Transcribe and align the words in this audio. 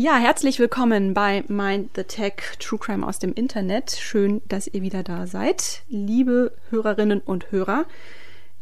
Ja, 0.00 0.16
herzlich 0.16 0.60
willkommen 0.60 1.12
bei 1.12 1.42
Mind 1.48 1.90
the 1.96 2.04
Tech 2.04 2.34
True 2.60 2.78
Crime 2.78 3.04
aus 3.04 3.18
dem 3.18 3.34
Internet. 3.34 3.90
Schön, 4.00 4.40
dass 4.46 4.68
ihr 4.68 4.80
wieder 4.80 5.02
da 5.02 5.26
seid, 5.26 5.82
liebe 5.88 6.52
Hörerinnen 6.70 7.18
und 7.18 7.50
Hörer. 7.50 7.84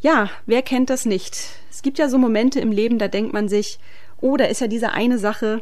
Ja, 0.00 0.30
wer 0.46 0.62
kennt 0.62 0.88
das 0.88 1.04
nicht? 1.04 1.36
Es 1.70 1.82
gibt 1.82 1.98
ja 1.98 2.08
so 2.08 2.16
Momente 2.16 2.58
im 2.58 2.72
Leben, 2.72 2.98
da 2.98 3.08
denkt 3.08 3.34
man 3.34 3.50
sich, 3.50 3.78
oh, 4.22 4.38
da 4.38 4.46
ist 4.46 4.62
ja 4.62 4.66
diese 4.66 4.92
eine 4.92 5.18
Sache, 5.18 5.60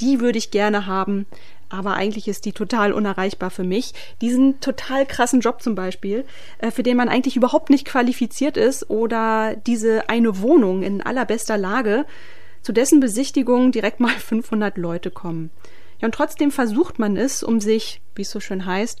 die 0.00 0.20
würde 0.20 0.38
ich 0.38 0.52
gerne 0.52 0.86
haben, 0.86 1.26
aber 1.70 1.94
eigentlich 1.94 2.28
ist 2.28 2.44
die 2.44 2.52
total 2.52 2.92
unerreichbar 2.92 3.50
für 3.50 3.64
mich. 3.64 3.94
Diesen 4.20 4.60
total 4.60 5.06
krassen 5.06 5.40
Job 5.40 5.60
zum 5.60 5.74
Beispiel, 5.74 6.24
äh, 6.58 6.70
für 6.70 6.84
den 6.84 6.96
man 6.96 7.08
eigentlich 7.08 7.34
überhaupt 7.34 7.68
nicht 7.68 7.84
qualifiziert 7.84 8.56
ist 8.56 8.90
oder 8.90 9.56
diese 9.56 10.08
eine 10.08 10.40
Wohnung 10.40 10.84
in 10.84 11.02
allerbester 11.02 11.58
Lage, 11.58 12.06
zu 12.66 12.72
dessen 12.72 12.98
Besichtigung 12.98 13.70
direkt 13.70 14.00
mal 14.00 14.10
500 14.18 14.76
Leute 14.76 15.12
kommen. 15.12 15.50
Ja, 16.00 16.06
und 16.06 16.14
trotzdem 16.14 16.50
versucht 16.50 16.98
man 16.98 17.16
es, 17.16 17.42
um 17.42 17.60
sich, 17.60 18.02
wie 18.16 18.22
es 18.22 18.30
so 18.30 18.40
schön 18.40 18.66
heißt, 18.66 18.98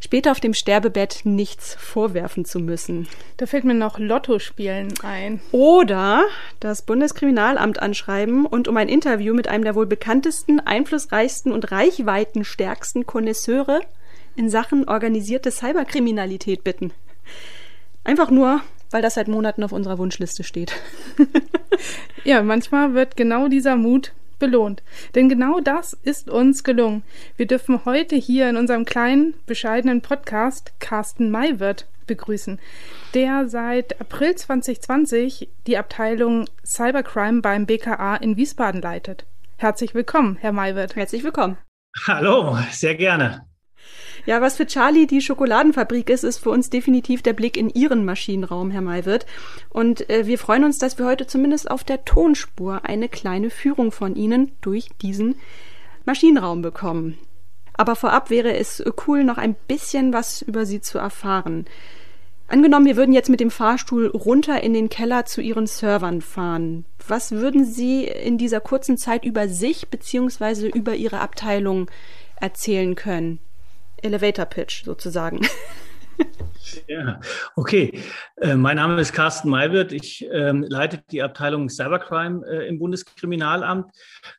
später 0.00 0.30
auf 0.30 0.38
dem 0.38 0.54
Sterbebett 0.54 1.22
nichts 1.24 1.74
vorwerfen 1.74 2.44
zu 2.44 2.60
müssen. 2.60 3.08
Da 3.38 3.46
fällt 3.46 3.64
mir 3.64 3.74
noch 3.74 3.98
Lotto 3.98 4.38
spielen 4.38 4.92
ein. 5.02 5.40
Oder 5.50 6.24
das 6.60 6.82
Bundeskriminalamt 6.82 7.80
anschreiben 7.80 8.46
und 8.46 8.68
um 8.68 8.76
ein 8.76 8.88
Interview 8.88 9.34
mit 9.34 9.48
einem 9.48 9.64
der 9.64 9.74
wohl 9.74 9.86
bekanntesten, 9.86 10.60
einflussreichsten 10.60 11.50
und 11.50 11.72
reichweitenstärksten 11.72 13.06
Konnoisseure 13.06 13.80
in 14.36 14.50
Sachen 14.50 14.86
organisierte 14.88 15.50
Cyberkriminalität 15.50 16.62
bitten. 16.62 16.92
Einfach 18.04 18.30
nur, 18.30 18.60
weil 18.90 19.02
das 19.02 19.14
seit 19.14 19.28
Monaten 19.28 19.62
auf 19.62 19.72
unserer 19.72 19.98
Wunschliste 19.98 20.44
steht. 20.44 20.72
ja, 22.24 22.42
manchmal 22.42 22.94
wird 22.94 23.16
genau 23.16 23.48
dieser 23.48 23.76
Mut 23.76 24.12
belohnt. 24.38 24.82
Denn 25.14 25.28
genau 25.28 25.60
das 25.60 25.92
ist 25.92 26.28
uns 26.28 26.64
gelungen. 26.64 27.02
Wir 27.36 27.46
dürfen 27.46 27.84
heute 27.84 28.16
hier 28.16 28.48
in 28.48 28.56
unserem 28.56 28.84
kleinen, 28.84 29.34
bescheidenen 29.46 30.02
Podcast 30.02 30.72
Carsten 30.78 31.30
Maywirth 31.30 31.86
begrüßen, 32.06 32.60
der 33.14 33.48
seit 33.48 34.00
April 34.00 34.34
2020 34.34 35.48
die 35.66 35.76
Abteilung 35.76 36.44
Cybercrime 36.64 37.40
beim 37.40 37.66
BKA 37.66 38.16
in 38.16 38.36
Wiesbaden 38.36 38.80
leitet. 38.80 39.26
Herzlich 39.56 39.94
willkommen, 39.94 40.36
Herr 40.40 40.52
Maywirth. 40.52 40.96
Herzlich 40.96 41.24
willkommen. 41.24 41.58
Hallo, 42.06 42.58
sehr 42.70 42.94
gerne. 42.94 43.46
Ja, 44.24 44.40
was 44.40 44.56
für 44.56 44.66
Charlie 44.66 45.06
die 45.06 45.20
Schokoladenfabrik 45.20 46.10
ist, 46.10 46.24
ist 46.24 46.38
für 46.38 46.50
uns 46.50 46.70
definitiv 46.70 47.22
der 47.22 47.32
Blick 47.32 47.56
in 47.56 47.70
Ihren 47.70 48.04
Maschinenraum, 48.04 48.70
Herr 48.70 48.82
Maywirth. 48.82 49.26
Und 49.70 50.08
äh, 50.10 50.26
wir 50.26 50.38
freuen 50.38 50.64
uns, 50.64 50.78
dass 50.78 50.98
wir 50.98 51.06
heute 51.06 51.26
zumindest 51.26 51.70
auf 51.70 51.84
der 51.84 52.04
Tonspur 52.04 52.84
eine 52.84 53.08
kleine 53.08 53.50
Führung 53.50 53.92
von 53.92 54.16
Ihnen 54.16 54.52
durch 54.60 54.88
diesen 55.00 55.36
Maschinenraum 56.04 56.62
bekommen. 56.62 57.18
Aber 57.74 57.94
vorab 57.94 58.30
wäre 58.30 58.56
es 58.56 58.82
cool, 59.06 59.22
noch 59.22 59.38
ein 59.38 59.54
bisschen 59.68 60.12
was 60.12 60.42
über 60.42 60.64
Sie 60.64 60.80
zu 60.80 60.98
erfahren. 60.98 61.66
Angenommen, 62.48 62.86
wir 62.86 62.96
würden 62.96 63.12
jetzt 63.12 63.28
mit 63.28 63.40
dem 63.40 63.50
Fahrstuhl 63.50 64.06
runter 64.06 64.62
in 64.62 64.72
den 64.72 64.88
Keller 64.88 65.24
zu 65.24 65.40
Ihren 65.40 65.66
Servern 65.66 66.20
fahren. 66.20 66.84
Was 67.08 67.32
würden 67.32 67.64
Sie 67.64 68.04
in 68.04 68.38
dieser 68.38 68.60
kurzen 68.60 68.96
Zeit 68.96 69.24
über 69.24 69.48
sich 69.48 69.88
bzw. 69.88 70.68
über 70.68 70.94
Ihre 70.94 71.18
Abteilung 71.20 71.90
erzählen 72.40 72.94
können? 72.94 73.40
Elevator 74.02 74.46
Pitch 74.46 74.84
sozusagen. 74.84 75.46
Ja, 76.88 77.20
okay. 77.54 78.00
Äh, 78.36 78.56
mein 78.56 78.76
Name 78.76 79.00
ist 79.00 79.12
Carsten 79.12 79.50
Maywirth. 79.50 79.92
Ich 79.92 80.26
ähm, 80.30 80.64
leite 80.68 81.02
die 81.10 81.22
Abteilung 81.22 81.68
Cybercrime 81.68 82.46
äh, 82.46 82.68
im 82.68 82.78
Bundeskriminalamt. 82.78 83.92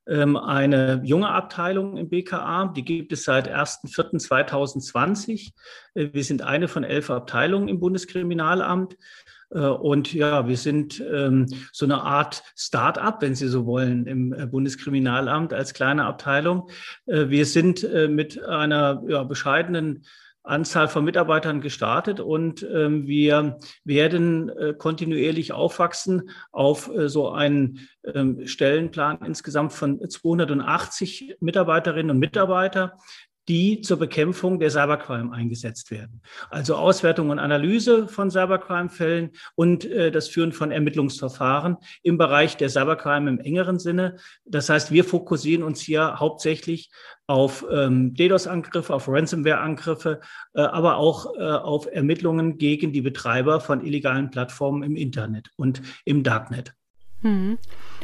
Ähm, 0.07 0.35
eine 0.35 1.01
junge 1.03 1.29
Abteilung 1.29 1.97
im 1.97 2.09
BKA, 2.09 2.73
die 2.75 2.84
gibt 2.84 3.13
es 3.13 3.23
seit 3.23 3.50
1.4.2020. 3.50 5.51
Äh, 5.94 6.09
wir 6.13 6.24
sind 6.24 6.41
eine 6.41 6.68
von 6.68 6.84
elf 6.84 7.09
Abteilungen 7.09 7.68
im 7.68 7.79
Bundeskriminalamt. 7.79 8.97
Äh, 9.52 9.59
und 9.59 10.13
ja, 10.13 10.47
wir 10.47 10.58
sind 10.58 11.00
ähm, 11.00 11.47
so 11.72 11.85
eine 11.85 12.02
Art 12.02 12.44
Start-up, 12.56 13.22
wenn 13.22 13.35
Sie 13.35 13.47
so 13.47 13.66
wollen, 13.66 14.06
im 14.06 14.34
äh, 14.34 14.46
Bundeskriminalamt 14.46 15.53
als 15.53 15.74
kleine 15.74 16.06
Abteilung. 16.06 16.69
Äh, 17.06 17.30
wir 17.30 17.46
sind 17.46 17.88
mit 18.09 18.44
einer 18.44 19.03
ja, 19.07 19.24
bescheidenen 19.24 20.06
Anzahl 20.44 20.88
von 20.88 21.03
Mitarbeitern 21.03 21.62
gestartet 21.62 22.19
und 22.19 22.66
ähm, 22.72 23.06
wir 23.06 23.59
werden 23.84 24.52
kontinuierlich 24.78 25.52
aufwachsen 25.52 26.30
auf 26.52 26.90
so 27.07 27.31
einen 27.31 27.88
ähm, 28.06 28.47
Stellenplan 28.47 29.19
insgesamt 29.25 29.74
von 29.74 30.00
280 30.09 31.38
Mitarbeiterinnen 31.41 32.12
und 32.12 32.19
Mitarbeiter 32.19 32.97
die 33.47 33.81
zur 33.81 33.97
Bekämpfung 33.97 34.59
der 34.59 34.69
Cybercrime 34.69 35.34
eingesetzt 35.34 35.91
werden. 35.91 36.22
Also 36.50 36.75
Auswertung 36.75 37.30
und 37.30 37.40
Analyse 37.40 38.08
von 38.08 38.30
Cybercrime-Fällen 38.30 39.31
und 39.56 39.85
äh, 39.85 40.12
das 40.12 40.28
Führen 40.28 40.52
von 40.52 40.72
Ermittlungsverfahren 40.72 41.78
im 42.03 42.18
Bereich 42.18 42.57
der 42.57 42.69
Cybercrime 42.69 43.30
im 43.30 43.40
engeren 43.40 43.80
Sinne. 43.80 44.18
Das 44.46 44.69
heißt, 44.69 44.91
wir 44.91 45.03
fokussieren 45.03 45.63
uns 45.63 45.81
hier 45.81 46.19
hauptsächlich 46.19 46.91
auf 47.28 47.66
ähm, 47.69 48.13
DDoS-Angriffe, 48.13 48.94
auf 48.94 49.07
Ransomware-Angriffe, 49.07 50.22
äh, 50.53 50.62
aber 50.62 50.97
auch 50.97 51.36
äh, 51.38 51.44
auf 51.44 51.88
Ermittlungen 51.91 52.57
gegen 52.57 52.94
die 52.94 53.02
Betreiber 53.02 53.59
von 53.59 53.86
illegalen 53.86 54.31
Plattformen 54.31 54.84
im 54.84 54.96
Internet 54.96 55.50
und 55.57 55.81
im 56.06 56.24
Darknet. 56.24 56.74
Mhm. 57.22 57.57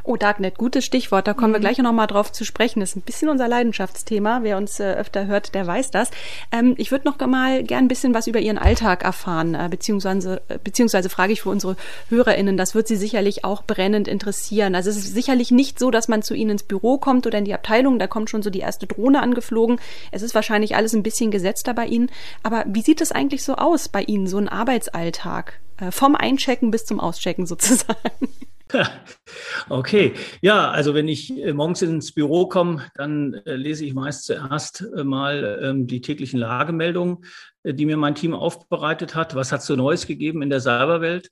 Oh, 0.05 0.17
Darknet, 0.17 0.57
gutes 0.57 0.83
Stichwort. 0.83 1.27
Da 1.27 1.33
kommen 1.33 1.51
mhm. 1.51 1.55
wir 1.55 1.59
gleich 1.61 1.77
noch 1.77 1.93
mal 1.93 2.07
drauf 2.07 2.29
zu 2.29 2.43
sprechen. 2.43 2.81
Das 2.81 2.89
ist 2.89 2.97
ein 2.97 3.03
bisschen 3.03 3.29
unser 3.29 3.47
Leidenschaftsthema. 3.47 4.39
Wer 4.43 4.57
uns 4.57 4.81
äh, 4.81 4.95
öfter 4.95 5.27
hört, 5.27 5.55
der 5.55 5.65
weiß 5.65 5.91
das. 5.91 6.11
Ähm, 6.51 6.75
ich 6.77 6.91
würde 6.91 7.07
noch 7.07 7.17
mal 7.25 7.63
gern 7.63 7.85
ein 7.85 7.87
bisschen 7.87 8.13
was 8.13 8.27
über 8.27 8.41
Ihren 8.41 8.57
Alltag 8.57 9.05
erfahren, 9.05 9.55
äh, 9.55 9.69
beziehungsweise, 9.71 10.41
äh, 10.49 10.59
beziehungsweise 10.61 11.07
frage 11.07 11.31
ich 11.31 11.41
für 11.43 11.49
unsere 11.49 11.77
HörerInnen, 12.09 12.57
das 12.57 12.75
wird 12.75 12.89
Sie 12.89 12.97
sicherlich 12.97 13.45
auch 13.45 13.63
brennend 13.63 14.09
interessieren. 14.09 14.75
Also 14.75 14.89
es 14.89 14.97
ist 14.97 15.13
sicherlich 15.13 15.51
nicht 15.51 15.79
so, 15.79 15.89
dass 15.89 16.09
man 16.09 16.21
zu 16.21 16.33
Ihnen 16.33 16.51
ins 16.51 16.63
Büro 16.63 16.97
kommt 16.97 17.25
oder 17.25 17.37
in 17.37 17.45
die 17.45 17.53
Abteilung, 17.53 17.97
da 17.97 18.07
kommt 18.07 18.29
schon 18.29 18.43
so 18.43 18.49
die 18.49 18.59
erste 18.59 18.87
Drohne 18.87 19.21
angeflogen. 19.21 19.79
Es 20.11 20.21
ist 20.21 20.35
wahrscheinlich 20.35 20.75
alles 20.75 20.93
ein 20.93 21.03
bisschen 21.03 21.31
gesetzter 21.31 21.73
bei 21.73 21.85
Ihnen. 21.85 22.11
Aber 22.43 22.65
wie 22.67 22.81
sieht 22.81 22.99
es 22.99 23.13
eigentlich 23.13 23.45
so 23.45 23.55
aus 23.55 23.87
bei 23.87 24.03
Ihnen, 24.03 24.27
so 24.27 24.37
ein 24.37 24.49
Arbeitsalltag? 24.49 25.61
Äh, 25.77 25.91
vom 25.91 26.17
Einchecken 26.17 26.71
bis 26.71 26.83
zum 26.85 26.99
Auschecken 26.99 27.45
sozusagen. 27.45 27.99
Okay, 29.69 30.13
ja, 30.41 30.72
also 30.72 30.94
wenn 30.94 31.07
ich 31.07 31.31
äh, 31.38 31.53
morgens 31.53 31.81
ins 31.81 32.11
Büro 32.11 32.47
komme, 32.47 32.85
dann 32.95 33.34
äh, 33.45 33.56
lese 33.56 33.85
ich 33.85 33.94
meist 33.94 34.25
zuerst 34.25 34.85
äh, 34.95 35.03
mal 35.03 35.59
ähm, 35.61 35.88
die 35.88 36.01
täglichen 36.01 36.39
Lagemeldungen, 36.39 37.25
die 37.66 37.85
mir 37.85 37.97
mein 37.97 38.16
Team 38.16 38.33
aufbereitet 38.33 39.16
hat. 39.16 39.35
Was 39.35 39.51
hat 39.51 39.62
es 39.62 39.67
so 39.67 39.75
Neues 39.75 40.06
gegeben 40.06 40.41
in 40.41 40.50
der 40.50 40.59
Cyberwelt? 40.59 41.29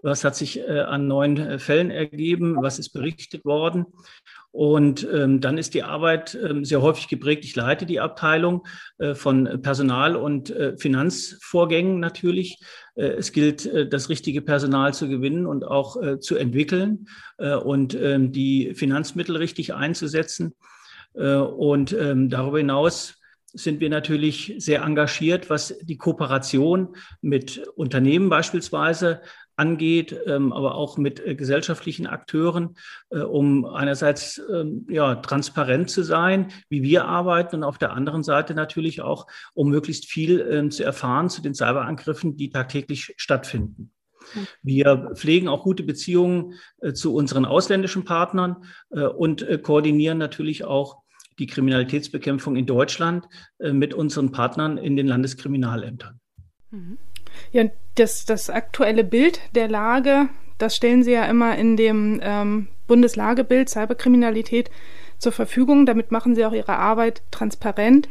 Was 0.00 0.24
hat 0.24 0.36
sich 0.36 0.66
an 0.68 1.08
neuen 1.08 1.58
Fällen 1.58 1.90
ergeben? 1.90 2.56
Was 2.62 2.78
ist 2.78 2.90
berichtet 2.90 3.44
worden? 3.44 3.86
Und 4.52 5.08
ähm, 5.10 5.40
dann 5.40 5.56
ist 5.56 5.72
die 5.72 5.82
Arbeit 5.82 6.34
ähm, 6.34 6.64
sehr 6.64 6.82
häufig 6.82 7.08
geprägt. 7.08 7.44
Ich 7.44 7.56
leite 7.56 7.86
die 7.86 8.00
Abteilung 8.00 8.66
äh, 8.98 9.14
von 9.14 9.62
Personal- 9.62 10.14
und 10.14 10.50
äh, 10.50 10.76
Finanzvorgängen 10.76 11.98
natürlich. 12.00 12.60
Äh, 12.94 13.06
es 13.12 13.32
gilt, 13.32 13.66
äh, 13.66 13.88
das 13.88 14.08
richtige 14.08 14.42
Personal 14.42 14.94
zu 14.94 15.08
gewinnen 15.08 15.46
und 15.46 15.64
auch 15.64 16.00
äh, 16.02 16.18
zu 16.20 16.36
entwickeln 16.36 17.08
und 17.64 17.94
ähm, 17.94 18.32
die 18.32 18.74
Finanzmittel 18.74 19.36
richtig 19.36 19.74
einzusetzen. 19.74 20.54
Und 21.14 21.92
ähm, 21.92 22.30
darüber 22.30 22.58
hinaus 22.58 23.20
sind 23.52 23.80
wir 23.80 23.90
natürlich 23.90 24.54
sehr 24.58 24.82
engagiert, 24.82 25.50
was 25.50 25.76
die 25.82 25.98
Kooperation 25.98 26.96
mit 27.20 27.58
Unternehmen 27.74 28.30
beispielsweise 28.30 29.20
angeht, 29.56 30.18
ähm, 30.26 30.52
aber 30.52 30.74
auch 30.74 30.96
mit 30.96 31.24
äh, 31.24 31.34
gesellschaftlichen 31.34 32.06
Akteuren, 32.06 32.76
äh, 33.10 33.18
um 33.18 33.64
einerseits 33.64 34.40
ähm, 34.52 34.86
ja, 34.88 35.16
transparent 35.16 35.90
zu 35.90 36.02
sein, 36.02 36.52
wie 36.68 36.82
wir 36.82 37.04
arbeiten 37.04 37.56
und 37.56 37.64
auf 37.64 37.78
der 37.78 37.92
anderen 37.92 38.22
Seite 38.22 38.54
natürlich 38.54 39.02
auch, 39.02 39.26
um 39.54 39.70
möglichst 39.70 40.06
viel 40.06 40.40
ähm, 40.40 40.70
zu 40.70 40.84
erfahren 40.84 41.28
zu 41.28 41.42
den 41.42 41.54
Cyberangriffen, 41.54 42.36
die 42.36 42.50
tagtäglich 42.50 43.14
stattfinden. 43.16 43.92
Wir 44.62 45.10
pflegen 45.14 45.48
auch 45.48 45.64
gute 45.64 45.82
Beziehungen 45.82 46.54
äh, 46.80 46.92
zu 46.92 47.14
unseren 47.14 47.44
ausländischen 47.44 48.04
Partnern 48.04 48.64
und 48.90 49.46
koordinieren 49.62 50.18
natürlich 50.18 50.64
auch 50.64 50.98
die 51.38 51.46
Kriminalitätsbekämpfung 51.46 52.56
in 52.56 52.66
Deutschland 52.66 53.26
mit 53.58 53.94
unseren 53.94 54.32
Partnern 54.32 54.76
in 54.76 54.96
den 54.96 55.06
Landeskriminalämtern. 55.06 56.20
Mhm. 56.70 56.98
Ja, 57.52 57.64
das, 57.94 58.24
das 58.24 58.50
aktuelle 58.50 59.04
Bild 59.04 59.40
der 59.54 59.68
Lage, 59.68 60.28
das 60.58 60.76
stellen 60.76 61.02
Sie 61.02 61.12
ja 61.12 61.24
immer 61.24 61.56
in 61.56 61.76
dem 61.76 62.20
ähm, 62.22 62.68
Bundeslagebild 62.86 63.68
Cyberkriminalität 63.68 64.70
zur 65.18 65.32
Verfügung. 65.32 65.86
Damit 65.86 66.10
machen 66.10 66.34
Sie 66.34 66.44
auch 66.44 66.52
Ihre 66.52 66.76
Arbeit 66.76 67.22
transparent 67.30 68.08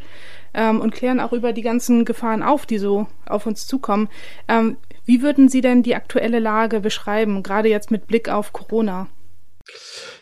ähm, 0.53 0.81
und 0.81 0.93
klären 0.93 1.19
auch 1.19 1.33
über 1.33 1.53
die 1.53 1.61
ganzen 1.61 2.05
Gefahren 2.05 2.43
auf, 2.43 2.65
die 2.65 2.77
so 2.77 3.07
auf 3.25 3.45
uns 3.45 3.67
zukommen. 3.67 4.09
Ähm, 4.47 4.77
wie 5.05 5.21
würden 5.21 5.49
Sie 5.49 5.61
denn 5.61 5.83
die 5.83 5.95
aktuelle 5.95 6.39
Lage 6.39 6.79
beschreiben, 6.79 7.43
gerade 7.43 7.69
jetzt 7.69 7.91
mit 7.91 8.07
Blick 8.07 8.29
auf 8.29 8.53
Corona? 8.53 9.07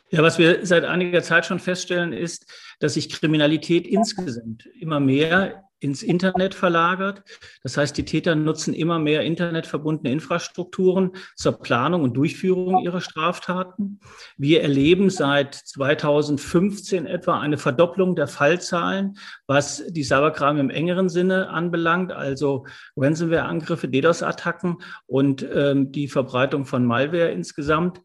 Ja, 0.10 0.24
was 0.24 0.40
wir 0.40 0.66
seit 0.66 0.86
einiger 0.86 1.22
Zeit 1.22 1.46
schon 1.46 1.60
feststellen, 1.60 2.14
ist, 2.14 2.52
dass 2.80 2.96
sich 2.96 3.10
Kriminalität 3.10 3.86
insgesamt 3.86 4.68
immer 4.80 5.00
mehr 5.00 5.69
ins 5.80 6.04
Internet 6.04 6.54
verlagert. 6.54 7.24
Das 7.64 7.78
heißt, 7.78 7.98
die 7.98 8.06
Täter 8.06 8.36
nutzen 8.36 8.74
immer 8.74 9.00
mehr 9.00 9.22
internetverbundene 9.24 10.12
Infrastrukturen 10.12 11.12
zur 11.36 11.54
Planung 11.54 12.04
und 12.04 12.14
Durchführung 12.16 12.84
ihrer 12.84 13.02
Straftaten. 13.02 14.00
Wir 14.38 14.62
erleben 14.62 15.10
seit 15.10 15.56
2015 15.56 17.06
etwa 17.06 17.40
eine 17.40 17.58
Verdopplung 17.58 18.16
der 18.16 18.28
Fallzahlen, 18.28 19.18
was 19.48 19.84
die 19.88 20.04
Cybercrime 20.04 20.60
im 20.60 20.70
engeren 20.70 21.10
Sinne 21.10 21.50
anbelangt, 21.50 22.12
also 22.12 22.66
Ransomware-Angriffe, 22.98 23.88
DDoS-Attacken 23.88 24.78
und 25.08 25.48
ähm, 25.54 25.92
die 25.92 26.08
Verbreitung 26.08 26.66
von 26.66 26.86
Malware 26.86 27.32
insgesamt. 27.32 28.02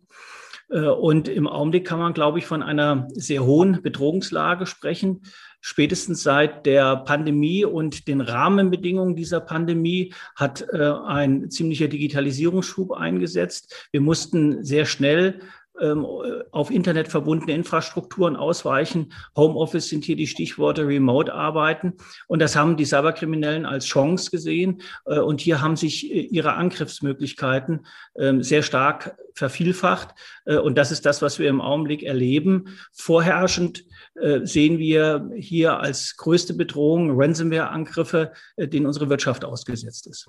Äh, 0.71 0.81
und 0.81 1.29
im 1.29 1.47
Augenblick 1.47 1.87
kann 1.87 1.99
man, 1.99 2.15
glaube 2.15 2.39
ich, 2.39 2.47
von 2.47 2.63
einer 2.63 3.09
sehr 3.15 3.45
hohen 3.45 3.83
Bedrohungslage 3.83 4.67
sprechen. 4.67 5.23
Spätestens 5.67 6.23
seit 6.23 6.67
der 6.67 6.95
Pandemie 6.95 7.65
und 7.65 8.07
den 8.07 8.21
Rahmenbedingungen 8.21 9.17
dieser 9.17 9.41
Pandemie 9.41 10.13
hat 10.37 10.61
äh, 10.75 10.93
ein 11.07 11.51
ziemlicher 11.51 11.89
Digitalisierungsschub 11.89 12.93
eingesetzt. 12.93 13.89
Wir 13.91 14.03
mussten 14.03 14.63
sehr 14.63 14.85
schnell 14.85 15.41
ähm, 15.81 16.07
auf 16.53 16.71
Internet 16.71 17.09
verbundene 17.09 17.55
Infrastrukturen 17.55 18.37
ausweichen. 18.37 19.13
Homeoffice 19.37 19.89
sind 19.89 20.05
hier 20.05 20.17
die 20.17 20.27
Stichworte 20.27 20.87
Remote 20.87 21.33
arbeiten. 21.33 21.95
Und 22.27 22.41
das 22.41 22.57
haben 22.57 22.77
die 22.77 22.85
Cyberkriminellen 22.85 23.65
als 23.65 23.87
Chance 23.87 24.31
gesehen. 24.31 24.83
Äh, 25.07 25.21
und 25.21 25.41
hier 25.41 25.63
haben 25.63 25.77
sich 25.77 26.13
äh, 26.13 26.21
ihre 26.21 26.53
Angriffsmöglichkeiten 26.53 27.87
ähm, 28.19 28.43
sehr 28.43 28.63
stark 28.63 29.17
vervielfacht. 29.35 30.15
Äh, 30.45 30.59
und 30.59 30.77
das 30.77 30.93
ist 30.93 31.07
das, 31.07 31.23
was 31.23 31.39
wir 31.39 31.49
im 31.49 31.63
Augenblick 31.63 32.03
erleben. 32.03 32.69
Vorherrschend 32.93 33.85
sehen 34.15 34.79
wir 34.79 35.29
hier 35.37 35.81
als 35.81 36.17
größte 36.17 36.55
Bedrohung 36.55 37.21
Ransomware-Angriffe, 37.21 38.33
denen 38.57 38.87
unsere 38.87 39.11
Wirtschaft 39.11 39.45
ausgesetzt 39.45 40.07
ist. 40.07 40.29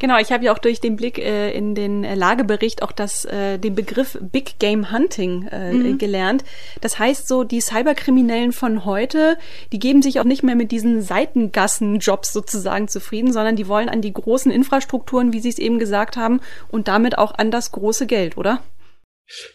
Genau, 0.00 0.16
ich 0.18 0.32
habe 0.32 0.46
ja 0.46 0.52
auch 0.52 0.58
durch 0.58 0.80
den 0.80 0.96
Blick 0.96 1.18
äh, 1.18 1.52
in 1.52 1.74
den 1.74 2.04
äh, 2.04 2.14
Lagebericht 2.14 2.82
auch 2.82 2.90
das, 2.90 3.26
äh, 3.26 3.58
den 3.58 3.74
Begriff 3.74 4.16
Big 4.18 4.58
Game 4.58 4.90
Hunting 4.90 5.46
äh, 5.48 5.72
mhm. 5.74 5.98
gelernt. 5.98 6.42
Das 6.80 6.98
heißt 6.98 7.28
so, 7.28 7.44
die 7.44 7.60
Cyberkriminellen 7.60 8.52
von 8.52 8.86
heute, 8.86 9.36
die 9.72 9.78
geben 9.78 10.00
sich 10.00 10.18
auch 10.18 10.24
nicht 10.24 10.42
mehr 10.42 10.56
mit 10.56 10.72
diesen 10.72 11.02
Seitengassen-Jobs 11.02 12.32
sozusagen 12.32 12.88
zufrieden, 12.88 13.30
sondern 13.30 13.56
die 13.56 13.68
wollen 13.68 13.90
an 13.90 14.00
die 14.00 14.14
großen 14.14 14.50
Infrastrukturen, 14.50 15.34
wie 15.34 15.40
Sie 15.40 15.50
es 15.50 15.58
eben 15.58 15.78
gesagt 15.78 16.16
haben, 16.16 16.40
und 16.68 16.88
damit 16.88 17.18
auch 17.18 17.36
an 17.36 17.50
das 17.50 17.70
große 17.70 18.06
Geld, 18.06 18.38
oder? 18.38 18.62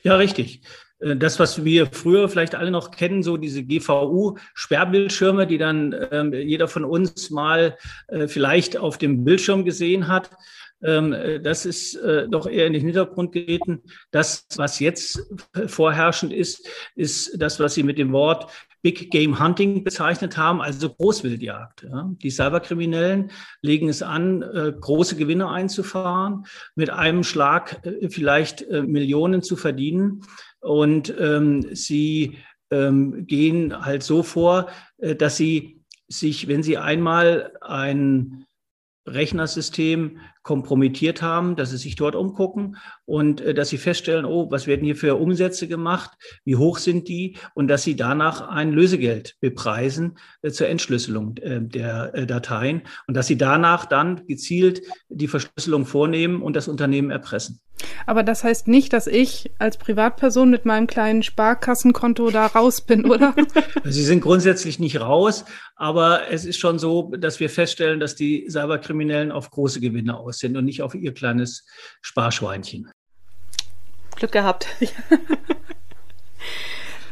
Ja, 0.04 0.16
richtig. 0.16 0.62
Äh, 1.06 1.16
das, 1.16 1.40
was 1.40 1.63
wir 1.63 1.88
früher 1.88 2.28
vielleicht 2.28 2.56
alle 2.56 2.72
noch 2.72 2.92
kennen, 2.92 3.24
so 3.24 3.38
diese 3.38 3.63
GVU-Sperrbildschirme, 3.63 5.48
die 5.48 5.57
dann 5.57 5.96
ähm, 6.12 6.34
jeder 6.34 6.68
von 6.68 6.84
uns 6.84 7.30
mal 7.30 7.78
äh, 8.07 8.28
vielleicht 8.28 8.78
auf 8.78 8.98
dem 8.98 9.24
Bildschirm 9.24 9.63
gesehen 9.63 10.07
hat. 10.07 10.31
Ähm, 10.84 11.13
äh, 11.13 11.40
das 11.40 11.66
ist 11.66 11.96
äh, 11.96 12.28
doch 12.28 12.48
eher 12.48 12.68
in 12.68 12.74
den 12.74 12.81
Hintergrund 12.81 13.31
geraten. 13.31 13.81
Das, 14.12 14.46
was 14.57 14.80
jetzt 14.80 15.22
vorherrschend 15.68 16.34
ist, 16.34 16.68
ist 16.96 17.42
das, 17.42 17.60
was 17.60 17.75
Sie 17.75 17.84
mit 17.84 17.98
dem 17.98 18.12
Wort 18.12 18.52
Big 18.86 19.10
Game 19.10 19.40
Hunting 19.40 19.84
bezeichnet 19.84 20.38
haben, 20.38 20.62
also 20.62 20.94
Großwildjagd. 20.94 21.88
Ja. 21.90 22.12
Die 22.22 22.30
Cyberkriminellen 22.30 23.32
legen 23.64 23.90
es 23.90 24.04
an, 24.04 24.44
äh, 24.44 24.74
große 24.80 25.16
Gewinne 25.16 25.50
einzufahren, 25.50 26.46
mit 26.76 26.92
einem 26.92 27.24
Schlag 27.24 27.84
äh, 27.84 28.10
vielleicht 28.10 28.62
äh, 28.62 28.84
Millionen 28.84 29.42
zu 29.42 29.56
verdienen. 29.56 30.22
Und 30.60 31.12
ähm, 31.20 31.66
sie 31.74 32.38
ähm, 32.70 33.26
gehen 33.26 33.84
halt 33.84 34.04
so 34.04 34.22
vor, 34.22 34.68
äh, 35.00 35.16
dass 35.16 35.36
sie 35.36 35.81
sich, 36.08 36.48
wenn 36.48 36.62
sie 36.62 36.78
einmal 36.78 37.54
ein 37.62 38.46
Rechnersystem 39.08 40.20
kompromittiert 40.45 41.24
haben, 41.24 41.56
dass 41.56 41.71
sie 41.71 41.77
sich 41.77 41.95
dort 41.95 42.15
umgucken 42.15 42.77
und 43.06 43.42
äh, 43.42 43.56
dass 43.56 43.69
sie 43.69 43.80
feststellen, 43.80 44.25
oh, 44.25 44.51
was 44.51 44.68
werden 44.68 44.86
hier 44.86 44.95
für 44.95 45.15
Umsätze 45.15 45.68
gemacht, 45.68 46.12
wie 46.45 46.56
hoch 46.56 46.77
sind 46.77 47.07
die 47.07 47.38
und 47.56 47.68
dass 47.68 47.81
sie 47.81 47.95
danach 47.95 48.47
ein 48.47 48.71
Lösegeld 48.71 49.38
bepreisen 49.42 50.19
äh, 50.44 50.51
zur 50.51 50.68
Entschlüsselung 50.68 51.36
äh, 51.38 51.62
der 51.62 52.13
äh, 52.13 52.27
Dateien 52.27 52.83
und 53.07 53.18
dass 53.18 53.25
sie 53.25 53.38
danach 53.38 53.86
dann 53.86 54.27
gezielt 54.27 54.83
die 55.09 55.27
Verschlüsselung 55.27 55.88
vornehmen 55.88 56.44
und 56.44 56.56
das 56.56 56.68
Unternehmen 56.68 57.09
erpressen. 57.09 57.59
Aber 58.06 58.24
das 58.24 58.44
heißt 58.44 58.68
nicht, 58.68 58.94
dass 58.94 59.07
ich 59.07 59.51
als 59.59 59.77
Privatperson 59.77 60.50
mit 60.50 60.65
meinem 60.65 60.88
kleinen 60.88 61.24
Sparkassenkonto 61.24 62.30
da 62.30 62.45
raus 62.47 62.81
bin, 62.81 63.06
oder? 63.09 63.36
Sie 63.83 64.03
sind 64.03 64.21
grundsätzlich 64.21 64.80
nicht 64.80 65.00
raus, 65.01 65.45
aber 65.75 66.30
es 66.30 66.45
ist 66.45 66.57
schon 66.57 66.80
so, 66.80 67.12
dass 67.18 67.39
wir 67.39 67.50
feststellen, 67.50 68.00
dass 68.00 68.15
die 68.15 68.47
Cyberkriminellen 68.50 69.31
auf 69.31 69.51
große 69.51 69.80
Gewinne 69.80 70.18
aus 70.18 70.35
sind 70.40 70.58
und 70.58 70.66
nicht 70.66 70.82
auf 70.82 70.96
ihr 70.96 71.14
kleines 71.14 71.66
Sparschweinchen. 72.02 72.92
Glück 74.16 74.32
gehabt. 74.32 74.68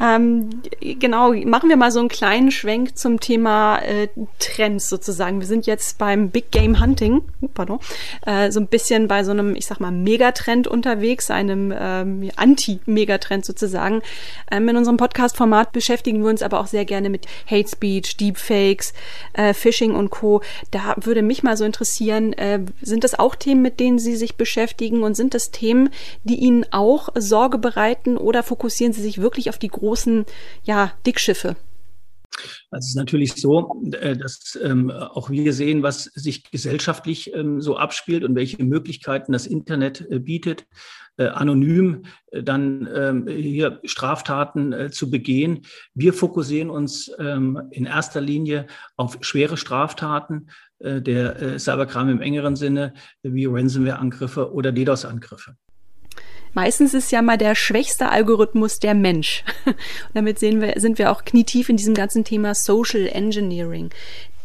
Ähm, 0.03 0.49
genau, 0.81 1.31
machen 1.31 1.69
wir 1.69 1.77
mal 1.77 1.89
so 1.89 2.01
einen 2.01 2.09
kleinen 2.09 2.51
Schwenk 2.51 2.97
zum 2.97 3.21
Thema 3.21 3.77
äh, 3.77 4.09
Trends 4.37 4.89
sozusagen. 4.89 5.39
Wir 5.39 5.47
sind 5.47 5.65
jetzt 5.65 5.97
beim 5.97 6.29
Big 6.29 6.51
Game 6.51 6.81
Hunting, 6.81 7.21
uh, 7.41 7.47
pardon, 7.53 7.79
äh, 8.25 8.51
so 8.51 8.59
ein 8.59 8.67
bisschen 8.67 9.07
bei 9.07 9.23
so 9.23 9.31
einem, 9.31 9.55
ich 9.55 9.65
sag 9.65 9.79
mal, 9.79 9.91
Megatrend 9.91 10.67
unterwegs, 10.67 11.31
einem 11.31 11.73
ähm, 11.77 12.29
Anti-Megatrend 12.35 13.45
sozusagen. 13.45 14.01
Ähm, 14.51 14.67
in 14.67 14.75
unserem 14.75 14.97
Podcast-Format 14.97 15.71
beschäftigen 15.71 16.21
wir 16.21 16.29
uns 16.31 16.41
aber 16.41 16.59
auch 16.59 16.67
sehr 16.67 16.83
gerne 16.83 17.09
mit 17.09 17.25
Hate 17.49 17.69
Speech, 17.69 18.17
Deepfakes, 18.17 18.93
äh, 19.31 19.53
Phishing 19.53 19.95
und 19.95 20.09
Co. 20.09 20.41
Da 20.71 20.95
würde 20.97 21.21
mich 21.21 21.43
mal 21.43 21.55
so 21.55 21.63
interessieren, 21.63 22.33
äh, 22.33 22.59
sind 22.81 23.05
das 23.05 23.17
auch 23.17 23.35
Themen, 23.35 23.61
mit 23.61 23.79
denen 23.79 23.99
Sie 23.99 24.17
sich 24.17 24.35
beschäftigen 24.35 25.01
und 25.01 25.15
sind 25.15 25.33
das 25.33 25.51
Themen, 25.51 25.91
die 26.25 26.35
Ihnen 26.35 26.65
auch 26.71 27.07
Sorge 27.15 27.57
bereiten 27.57 28.17
oder 28.17 28.43
fokussieren 28.43 28.91
Sie 28.91 29.01
sich 29.01 29.21
wirklich 29.21 29.49
auf 29.49 29.57
die 29.57 29.69
großen 29.69 29.92
ja, 30.63 30.93
Dickschiffe? 31.05 31.55
Also 32.71 32.85
es 32.85 32.87
ist 32.89 32.95
natürlich 32.95 33.35
so, 33.35 33.81
äh, 33.91 34.15
dass 34.17 34.57
ähm, 34.61 34.89
auch 34.91 35.29
wir 35.29 35.53
sehen, 35.53 35.83
was 35.83 36.05
sich 36.15 36.49
gesellschaftlich 36.49 37.33
ähm, 37.33 37.61
so 37.61 37.77
abspielt 37.77 38.23
und 38.23 38.35
welche 38.35 38.63
Möglichkeiten 38.63 39.31
das 39.31 39.45
Internet 39.45 40.05
äh, 40.09 40.19
bietet, 40.19 40.65
äh, 41.17 41.27
anonym 41.27 42.03
dann 42.31 42.89
ähm, 42.93 43.27
hier 43.27 43.79
Straftaten 43.83 44.91
zu 44.91 45.11
begehen. 45.11 45.61
Wir 45.93 46.11
fokussieren 46.11 46.71
uns 46.71 47.07
in 47.07 47.85
erster 47.85 48.19
Linie 48.19 48.65
auf 48.97 49.19
schwere 49.21 49.55
Straftaten 49.55 50.49
der 50.79 51.59
Cybercrime 51.59 52.11
im 52.11 52.21
engeren 52.21 52.55
Sinne, 52.55 52.95
wie 53.21 53.45
Ransomware-Angriffe 53.45 54.51
oder 54.51 54.71
DDoS-Angriffe. 54.71 55.55
Meistens 56.53 56.93
ist 56.93 57.11
ja 57.11 57.21
mal 57.21 57.37
der 57.37 57.55
schwächste 57.55 58.09
Algorithmus 58.09 58.79
der 58.79 58.93
Mensch. 58.93 59.43
Und 59.65 59.75
damit 60.13 60.39
sehen 60.39 60.61
wir, 60.61 60.79
sind 60.79 60.97
wir 60.99 61.11
auch 61.11 61.25
knietief 61.25 61.69
in 61.69 61.77
diesem 61.77 61.93
ganzen 61.93 62.23
Thema 62.23 62.53
Social 62.53 63.07
Engineering. 63.07 63.89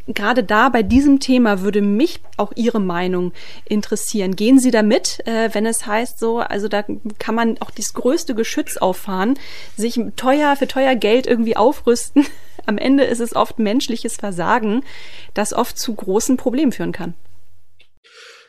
Gerade 0.08 0.42
da 0.42 0.70
bei 0.70 0.82
diesem 0.82 1.20
Thema 1.20 1.60
würde 1.60 1.82
mich 1.82 2.20
auch 2.38 2.52
Ihre 2.56 2.80
Meinung 2.80 3.32
interessieren. 3.66 4.36
Gehen 4.36 4.58
Sie 4.58 4.70
da 4.70 4.82
mit, 4.82 5.20
äh, 5.26 5.50
wenn 5.52 5.66
es 5.66 5.86
heißt 5.86 6.18
so, 6.18 6.38
also 6.38 6.66
da 6.66 6.82
kann 7.18 7.34
man 7.34 7.58
auch 7.60 7.70
das 7.70 7.92
größte 7.92 8.34
Geschütz 8.34 8.78
auffahren, 8.78 9.38
sich 9.76 10.00
teuer 10.16 10.56
für 10.56 10.66
teuer 10.66 10.94
Geld 10.94 11.26
irgendwie 11.26 11.58
aufrüsten. 11.58 12.24
Am 12.66 12.78
Ende 12.78 13.04
ist 13.04 13.20
es 13.20 13.36
oft 13.36 13.58
menschliches 13.58 14.16
Versagen, 14.16 14.82
das 15.34 15.52
oft 15.52 15.78
zu 15.78 15.94
großen 15.94 16.38
Problemen 16.38 16.72
führen 16.72 16.92
kann. 16.92 17.12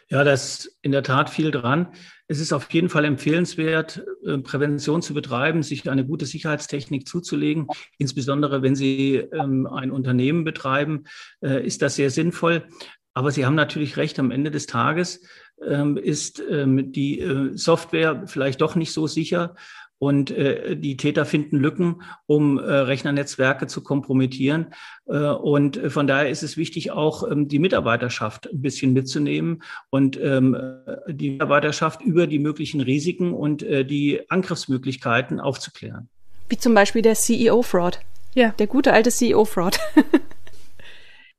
Ja, 0.08 0.24
da 0.24 0.32
ist 0.32 0.72
in 0.82 0.94
der 0.94 1.04
Tat 1.04 1.30
viel 1.30 1.52
dran. 1.52 1.90
Es 2.32 2.40
ist 2.40 2.54
auf 2.54 2.72
jeden 2.72 2.90
Fall 2.90 3.06
empfehlenswert, 3.06 4.06
äh, 4.24 4.38
Prävention 4.38 5.02
zu 5.02 5.16
betreiben, 5.16 5.64
sich 5.64 5.90
eine 5.90 6.06
gute 6.06 6.28
Sicherheitstechnik 6.28 7.08
zuzulegen. 7.08 7.66
Insbesondere 7.98 8.62
wenn 8.62 8.76
Sie 8.76 9.16
ähm, 9.16 9.66
ein 9.66 9.90
Unternehmen 9.90 10.44
betreiben, 10.44 11.06
äh, 11.42 11.66
ist 11.66 11.82
das 11.82 11.96
sehr 11.96 12.12
sinnvoll. 12.12 12.68
Aber 13.16 13.32
Sie 13.32 13.48
haben 13.48 13.56
natürlich 13.56 13.98
recht, 13.98 14.20
am 14.20 14.30
Ende 14.30 14.52
des 14.52 14.68
Tages 14.68 15.26
ähm, 15.68 15.98
ist 15.98 16.40
ähm, 16.48 16.92
die 16.92 17.20
äh, 17.20 17.58
Software 17.58 18.28
vielleicht 18.28 18.62
doch 18.62 18.76
nicht 18.76 18.94
so 18.94 19.08
sicher 19.08 19.56
und 20.00 20.32
äh, 20.32 20.78
die 20.78 20.98
Täter 20.98 21.26
finden 21.26 21.58
Lücken, 21.58 22.02
um 22.26 22.58
äh, 22.58 22.62
Rechnernetzwerke 22.62 23.68
zu 23.68 23.84
kompromittieren. 23.84 24.74
Äh, 25.08 25.18
und 25.18 25.80
von 25.90 26.08
daher 26.08 26.30
ist 26.30 26.42
es 26.42 26.58
wichtig, 26.58 26.92
auch 26.92 27.30
ähm, 27.30 27.48
die 27.48 27.60
Mitarbeiterschaft 27.60 28.50
ein 28.52 28.62
bisschen 28.62 28.94
mitzunehmen 28.94 29.62
und 29.90 30.20
ähm, 30.20 30.56
äh, 30.56 31.14
die 31.14 31.32
Mitarbeiterschaft 31.32 32.02
über 32.02 32.28
die 32.28 32.40
möglichen 32.40 32.82
Risiken 32.82 33.34
und 33.34 33.62
äh, 33.62 33.86
die 33.86 34.22
Angriffsmöglichkeiten 34.30 35.40
aufzuklären. 35.40 36.08
Wie 36.48 36.58
zum 36.58 36.74
Beispiel 36.74 37.02
der 37.02 37.16
CEO-Fraud. 37.16 38.00
Ja. 38.34 38.54
Der 38.58 38.68
gute 38.68 38.94
alte 38.94 39.12
CEO-Fraud. 39.12 39.80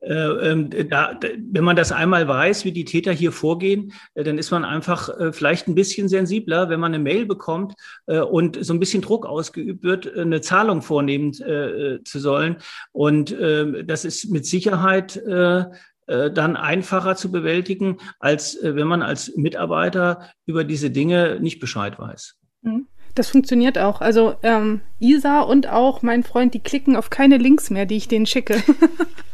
Äh, 0.00 0.14
ähm, 0.14 0.70
da, 0.88 1.18
wenn 1.52 1.64
man 1.64 1.76
das 1.76 1.92
einmal 1.92 2.26
weiß, 2.26 2.64
wie 2.64 2.72
die 2.72 2.86
Täter 2.86 3.12
hier 3.12 3.32
vorgehen, 3.32 3.92
äh, 4.14 4.24
dann 4.24 4.38
ist 4.38 4.50
man 4.50 4.64
einfach 4.64 5.10
äh, 5.20 5.32
vielleicht 5.32 5.68
ein 5.68 5.74
bisschen 5.74 6.08
sensibler, 6.08 6.70
wenn 6.70 6.80
man 6.80 6.94
eine 6.94 7.02
Mail 7.02 7.26
bekommt 7.26 7.74
und 8.06 8.64
so 8.64 8.72
ein 8.72 8.80
bisschen 8.80 9.02
Druck 9.02 9.26
ausgeübt 9.26 9.82
wird, 9.82 10.16
eine 10.16 10.40
Zahlung 10.40 10.82
vornehmen 10.82 11.32
zu 11.32 12.18
sollen. 12.18 12.56
Und 12.92 13.34
ähm, 13.38 13.84
das 13.86 14.04
ist 14.04 14.30
mit 14.30 14.46
Sicherheit 14.46 15.20
dann 15.26 16.56
einfacher 16.56 17.16
zu 17.16 17.30
bewältigen, 17.30 17.98
als 18.18 18.58
wenn 18.62 18.86
man 18.86 19.02
als 19.02 19.36
Mitarbeiter 19.36 20.30
über 20.46 20.64
diese 20.64 20.90
Dinge 20.90 21.38
nicht 21.40 21.60
Bescheid 21.60 21.98
weiß. 21.98 22.36
Mhm. 22.62 22.86
Das 23.14 23.28
funktioniert 23.28 23.78
auch. 23.78 24.00
Also 24.00 24.34
ähm, 24.42 24.80
Isa 24.98 25.40
und 25.40 25.68
auch 25.68 26.02
mein 26.02 26.22
Freund, 26.22 26.54
die 26.54 26.60
klicken 26.60 26.96
auf 26.96 27.10
keine 27.10 27.36
Links 27.38 27.70
mehr, 27.70 27.86
die 27.86 27.96
ich 27.96 28.08
denen 28.08 28.26
schicke. 28.26 28.62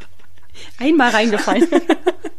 Einmal 0.79 1.11
reingefallen. 1.11 1.69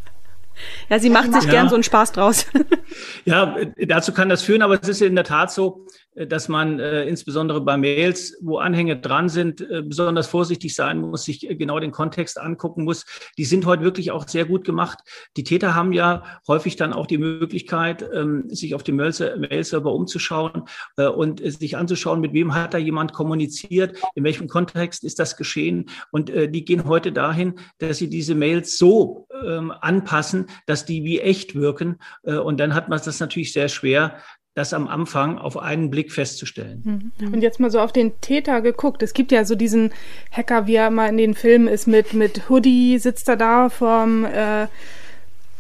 ja, 0.89 1.00
sie 1.00 1.10
macht 1.10 1.34
sich 1.34 1.44
ja. 1.44 1.51
gern 1.51 1.70
so 1.70 1.75
einen 1.75 1.84
Spaß 1.84 2.12
draus. 2.12 2.46
ja, 3.25 3.56
dazu 3.88 4.13
kann 4.13 4.29
das 4.29 4.41
führen, 4.41 4.62
aber 4.62 4.82
es 4.82 4.88
ist 4.88 5.01
in 5.01 5.15
der 5.15 5.24
Tat 5.24 5.51
so, 5.51 5.86
dass 6.25 6.50
man 6.50 6.79
äh, 6.79 7.03
insbesondere 7.03 7.62
bei 7.62 7.77
Mails, 7.77 8.38
wo 8.41 8.58
Anhänge 8.58 9.00
dran 9.00 9.29
sind, 9.29 9.62
äh, 9.62 9.84
besonders 9.84 10.27
vorsichtig 10.27 10.74
sein 10.74 11.00
muss, 11.00 11.25
sich 11.25 11.48
äh, 11.48 11.56
genau 11.56 11.79
den 11.79 11.91
Kontext 11.91 12.39
angucken 12.39 12.84
muss. 12.84 13.06
Die 13.38 13.46
sind 13.46 13.65
heute 13.65 13.84
wirklich 13.84 14.12
auch 14.12 14.27
sehr 14.27 14.46
gut 14.46 14.65
gemacht. 14.65 15.00
Die 15.38 15.44
Täter 15.44 15.75
haben 15.75 15.94
ja 15.94 16.24
häufig 16.48 16.75
dann 16.75 16.94
auch 16.94 17.06
die 17.06 17.20
Möglichkeit, 17.20 18.08
ähm, 18.13 18.46
sich 18.50 18.74
auf 18.74 18.84
dem 18.84 18.96
Mail-Server 18.96 19.94
umzuschauen 19.94 20.63
äh, 20.98 21.06
und 21.06 21.41
sich 21.44 21.77
anzuschauen, 21.77 22.20
mit 22.20 22.34
wem 22.34 22.56
hat 22.56 22.74
da 22.74 22.79
jemand 22.79 23.13
kommuniziert, 23.13 23.98
in 24.15 24.24
welchem 24.24 24.48
Kontext 24.48 25.03
ist 25.03 25.20
das 25.20 25.38
geschehen. 25.38 25.89
Und 26.12 26.32
äh, 26.32 26.50
die 26.50 26.65
gehen 26.65 26.86
heute 26.86 27.12
dahin, 27.12 27.60
dass 27.77 27.98
sie 27.98 28.10
diese 28.10 28.34
Mails 28.34 28.77
so 28.77 29.26
ähm, 29.46 29.72
anpassen, 29.82 30.48
dass 30.65 30.86
die 30.86 31.03
wie 31.03 31.20
echt 31.20 31.56
wirken. 31.56 32.00
Äh, 32.24 32.36
und 32.36 32.60
dann 32.60 32.74
hat 32.74 32.89
man 32.89 33.00
das 33.03 33.20
natürlich 33.20 33.53
sehr 33.53 33.70
schwer, 33.70 34.17
das 34.58 34.74
am 34.74 34.88
Anfang 34.88 35.38
auf 35.38 35.58
einen 35.58 35.91
Blick 35.91 36.12
festzustellen. 36.12 37.12
Mhm. 37.20 37.34
Und 37.34 37.41
jetzt 37.41 37.60
mal 37.60 37.70
so 37.70 37.79
auf 37.79 37.91
den 37.91 38.20
Täter 38.22 38.62
geguckt. 38.62 39.03
Es 39.03 39.13
gibt 39.13 39.32
ja 39.32 39.46
so 39.46 39.53
diesen 39.53 39.91
Hacker, 40.32 40.65
wie 40.65 40.75
er 40.75 40.89
mal 40.89 41.10
in 41.10 41.17
den 41.17 41.36
Filmen 41.36 41.67
ist, 41.67 41.88
mit, 41.88 42.13
mit 42.13 42.50
Hoodie 42.50 42.98
sitzt 42.98 43.29
er 43.29 43.36
da 43.36 43.70
vorm 43.70 44.25
äh, 44.25 44.65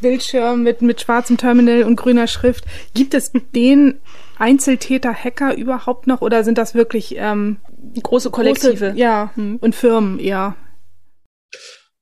Bildschirm 0.01 0.63
mit, 0.63 0.81
mit 0.81 1.01
schwarzem 1.01 1.37
Terminal 1.37 1.83
und 1.83 1.95
grüner 1.95 2.25
Schrift. 2.25 2.65
Gibt 2.95 3.13
es 3.13 3.31
den 3.53 3.99
Einzeltäter-Hacker 4.39 5.55
überhaupt 5.55 6.07
noch 6.07 6.21
oder 6.21 6.43
sind 6.43 6.57
das 6.57 6.73
wirklich 6.75 7.15
ähm, 7.17 7.57
große 8.01 8.31
Kollektive? 8.31 8.87
Große, 8.87 8.99
ja, 8.99 9.31
mhm. 9.35 9.57
und 9.57 9.75
Firmen 9.75 10.19
eher? 10.19 10.55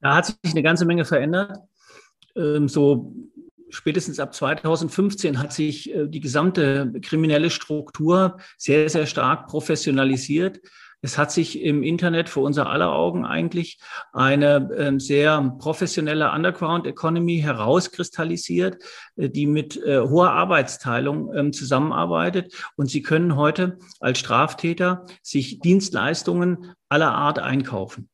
Da 0.06 0.14
hat 0.14 0.28
sich 0.28 0.36
eine 0.52 0.62
ganze 0.62 0.86
Menge 0.86 1.04
verändert. 1.04 1.58
Ähm, 2.36 2.70
so 2.70 3.16
spätestens 3.70 4.20
ab 4.20 4.36
2015 4.36 5.40
hat 5.40 5.52
sich 5.52 5.92
äh, 5.96 6.06
die 6.08 6.20
gesamte 6.20 6.94
kriminelle 7.02 7.50
Struktur 7.50 8.38
sehr, 8.56 8.88
sehr 8.88 9.08
stark 9.08 9.48
professionalisiert. 9.48 10.60
Es 11.02 11.18
hat 11.18 11.32
sich 11.32 11.60
im 11.60 11.82
Internet 11.82 12.30
vor 12.30 12.44
unser 12.44 12.70
aller 12.70 12.94
Augen 12.94 13.26
eigentlich 13.26 13.80
eine 14.14 14.70
äh, 14.78 15.00
sehr 15.00 15.56
professionelle 15.58 16.32
Underground 16.32 16.86
Economy 16.86 17.40
herauskristallisiert, 17.40 18.84
äh, 19.16 19.28
die 19.28 19.48
mit 19.48 19.76
hoher 19.84 20.34
Arbeitsteilung 20.34 21.34
ähm, 21.34 21.52
zusammenarbeitet. 21.52 22.54
Und 22.76 22.92
Sie 22.92 23.02
können 23.02 23.36
heute 23.36 23.80
als 24.00 24.20
Straftäter 24.20 25.08
sich 25.24 25.62
Dienstleistungen 25.62 26.76
aller 26.90 27.12
Art 27.12 27.40
einkaufen. 27.40 28.12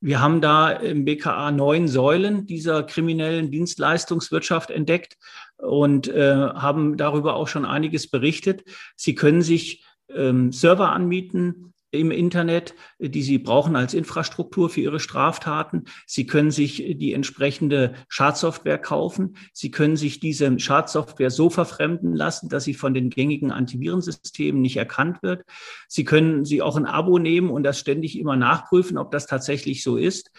Wir 0.00 0.20
haben 0.20 0.40
da 0.40 0.70
im 0.70 1.04
BKA 1.04 1.50
neun 1.50 1.86
Säulen 1.86 2.46
dieser 2.46 2.82
kriminellen 2.84 3.50
Dienstleistungswirtschaft 3.50 4.70
entdeckt 4.70 5.18
und 5.58 6.08
äh, 6.08 6.34
haben 6.34 6.96
darüber 6.96 7.34
auch 7.34 7.48
schon 7.48 7.66
einiges 7.66 8.08
berichtet. 8.08 8.64
Sie 8.96 9.14
können 9.14 9.42
sich 9.42 9.84
ähm, 10.08 10.52
Server 10.52 10.92
anmieten, 10.92 11.74
im 11.90 12.10
Internet, 12.10 12.74
die 12.98 13.22
Sie 13.22 13.38
brauchen 13.38 13.76
als 13.76 13.94
Infrastruktur 13.94 14.70
für 14.70 14.80
Ihre 14.80 15.00
Straftaten. 15.00 15.84
Sie 16.06 16.26
können 16.26 16.50
sich 16.50 16.84
die 16.96 17.12
entsprechende 17.12 17.94
Schadsoftware 18.08 18.78
kaufen. 18.78 19.36
Sie 19.52 19.70
können 19.70 19.96
sich 19.96 20.20
diese 20.20 20.58
Schadsoftware 20.58 21.30
so 21.30 21.50
verfremden 21.50 22.14
lassen, 22.14 22.48
dass 22.48 22.64
sie 22.64 22.74
von 22.74 22.94
den 22.94 23.10
gängigen 23.10 23.50
Antivirensystemen 23.50 24.60
nicht 24.60 24.76
erkannt 24.76 25.22
wird. 25.22 25.42
Sie 25.88 26.04
können 26.04 26.44
sie 26.44 26.62
auch 26.62 26.76
ein 26.76 26.86
Abo 26.86 27.18
nehmen 27.18 27.50
und 27.50 27.64
das 27.64 27.78
ständig 27.78 28.18
immer 28.18 28.36
nachprüfen, 28.36 28.98
ob 28.98 29.10
das 29.10 29.26
tatsächlich 29.26 29.82
so 29.82 29.96
ist. 29.96 30.30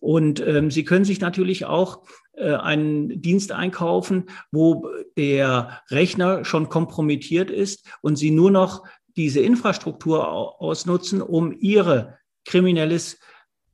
Und 0.00 0.40
ähm, 0.40 0.70
Sie 0.70 0.84
können 0.84 1.04
sich 1.04 1.20
natürlich 1.20 1.66
auch 1.66 2.02
äh, 2.32 2.54
einen 2.54 3.20
Dienst 3.20 3.52
einkaufen, 3.52 4.26
wo 4.50 4.88
der 5.16 5.82
Rechner 5.90 6.44
schon 6.44 6.70
kompromittiert 6.70 7.50
ist 7.50 7.86
und 8.00 8.16
Sie 8.16 8.30
nur 8.30 8.50
noch 8.50 8.82
diese 9.20 9.40
Infrastruktur 9.40 10.28
ausnutzen, 10.60 11.20
um 11.20 11.54
ihre 11.58 12.18
kriminelles 12.46 13.18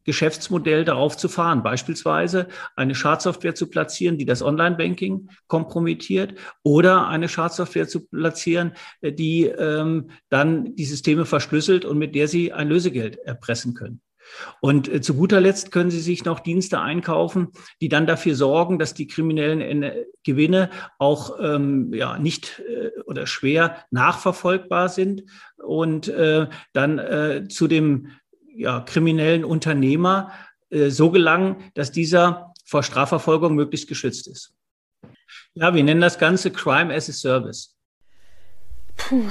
Geschäftsmodell 0.03 0.85
darauf 0.85 1.17
zu 1.17 1.29
fahren. 1.29 1.63
Beispielsweise 1.63 2.49
eine 2.77 2.95
Schadsoftware 2.95 3.55
zu 3.55 3.69
platzieren, 3.69 4.19
die 4.19 4.25
das 4.25 4.43
Online-Banking 4.43 5.29
kompromittiert 5.47 6.35
oder 6.63 7.09
eine 7.09 7.29
Schadsoftware 7.29 7.89
zu 7.89 8.07
platzieren, 8.07 8.73
die 9.03 9.45
ähm, 9.45 10.11
dann 10.29 10.75
die 10.77 10.85
Systeme 10.85 11.27
verschlüsselt 11.27 11.85
und 11.85 11.99
mit 11.99 12.15
der 12.15 12.29
sie 12.29 12.53
ein 12.53 12.69
Lösegeld 12.69 13.19
erpressen 13.19 13.75
können. 13.75 14.01
Und 14.61 14.89
äh, 14.89 15.01
zu 15.01 15.15
guter 15.15 15.41
Letzt 15.41 15.73
können 15.73 15.91
Sie 15.91 16.01
sich 16.01 16.25
noch 16.25 16.41
Dienste 16.41 16.81
einkaufen, 16.81 17.49
die 17.81 17.89
dann 17.89 18.07
dafür 18.07 18.35
sorgen, 18.35 18.79
dass 18.79 18.95
die 18.95 19.07
kriminellen 19.07 19.93
Gewinne 20.25 20.71
auch 20.99 21.39
ähm, 21.41 21.93
ja, 21.95 22.19
nicht 22.19 22.63
äh, 22.69 22.91
oder 23.07 23.27
schwer 23.27 23.85
nachverfolgbar 23.91 24.89
sind 24.89 25.25
und 25.57 26.09
äh, 26.09 26.49
dann 26.73 26.99
äh, 26.99 27.49
zu 27.49 27.69
dem 27.69 28.09
ja, 28.55 28.81
kriminellen 28.81 29.45
Unternehmer 29.45 30.33
äh, 30.71 30.91
so 30.91 31.11
gelangen, 31.11 31.57
dass 31.75 31.93
dieser 31.93 32.53
vor 32.65 32.83
Strafverfolgung 32.83 33.55
möglichst 33.55 33.89
geschützt 33.89 34.27
ist. 34.27 34.53
Ja, 35.55 35.75
wir 35.75 35.85
nennen 35.85 36.01
das 36.01 36.19
Ganze 36.19 36.51
Crime 36.51 36.93
as 36.93 37.09
a 37.09 37.13
Service. 37.13 37.77
Puh. 38.97 39.25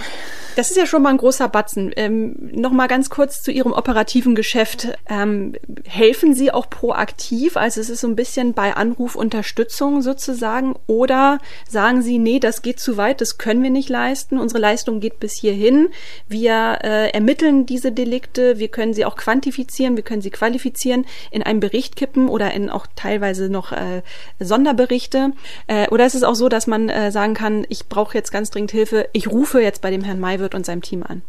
Das 0.55 0.71
ist 0.71 0.77
ja 0.77 0.85
schon 0.85 1.01
mal 1.01 1.09
ein 1.09 1.17
großer 1.17 1.49
Batzen. 1.49 1.91
Ähm, 1.95 2.35
Nochmal 2.53 2.87
ganz 2.87 3.09
kurz 3.09 3.41
zu 3.41 3.51
Ihrem 3.51 3.73
operativen 3.73 4.35
Geschäft. 4.35 4.87
Ähm, 5.09 5.53
helfen 5.85 6.33
Sie 6.33 6.51
auch 6.51 6.69
proaktiv? 6.69 7.57
Also 7.57 7.81
es 7.81 7.89
ist 7.89 8.01
so 8.01 8.07
ein 8.07 8.15
bisschen 8.15 8.53
bei 8.53 8.75
Anrufunterstützung 8.75 10.01
sozusagen. 10.01 10.75
Oder 10.87 11.39
sagen 11.67 12.01
Sie, 12.01 12.17
nee, 12.17 12.39
das 12.39 12.61
geht 12.61 12.79
zu 12.79 12.95
weit, 12.95 13.19
das 13.19 13.37
können 13.37 13.63
wir 13.63 13.69
nicht 13.69 13.89
leisten. 13.89 14.39
Unsere 14.39 14.61
Leistung 14.61 15.01
geht 15.01 15.19
bis 15.19 15.33
hierhin. 15.33 15.89
Wir 16.29 16.79
äh, 16.83 17.09
ermitteln 17.09 17.65
diese 17.65 17.91
Delikte. 17.91 18.57
Wir 18.57 18.69
können 18.69 18.93
sie 18.93 19.03
auch 19.03 19.17
quantifizieren. 19.17 19.97
Wir 19.97 20.03
können 20.03 20.21
sie 20.21 20.31
qualifizieren, 20.31 21.05
in 21.31 21.43
einen 21.43 21.59
Bericht 21.59 21.97
kippen 21.97 22.29
oder 22.29 22.53
in 22.53 22.69
auch 22.69 22.87
teilweise 22.95 23.49
noch 23.49 23.73
äh, 23.73 24.03
Sonderberichte. 24.39 25.31
Äh, 25.67 25.89
oder 25.89 26.05
ist 26.05 26.15
es 26.15 26.23
auch 26.23 26.35
so, 26.35 26.47
dass 26.47 26.65
man 26.65 26.87
äh, 26.87 27.11
sagen 27.11 27.33
kann, 27.33 27.65
ich 27.67 27.87
brauche 27.87 28.17
jetzt 28.17 28.31
ganz 28.31 28.51
dringend 28.51 28.71
Hilfe. 28.71 29.09
Ich 29.11 29.27
rufe 29.27 29.61
jetzt 29.61 29.81
bei 29.81 29.91
dem 29.91 30.03
Herrn 30.03 30.19
May 30.19 30.44
wird 30.45 30.55
und 30.55 30.65
seinem 30.65 30.81
Team 30.81 31.03
an? 31.03 31.23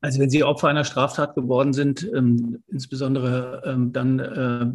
Also 0.00 0.20
wenn 0.20 0.30
Sie 0.30 0.44
Opfer 0.44 0.68
einer 0.68 0.84
Straftat 0.84 1.34
geworden 1.34 1.72
sind, 1.72 2.08
ähm, 2.14 2.62
insbesondere 2.68 3.62
ähm, 3.64 3.92
dann 3.92 4.18
äh, 4.20 4.66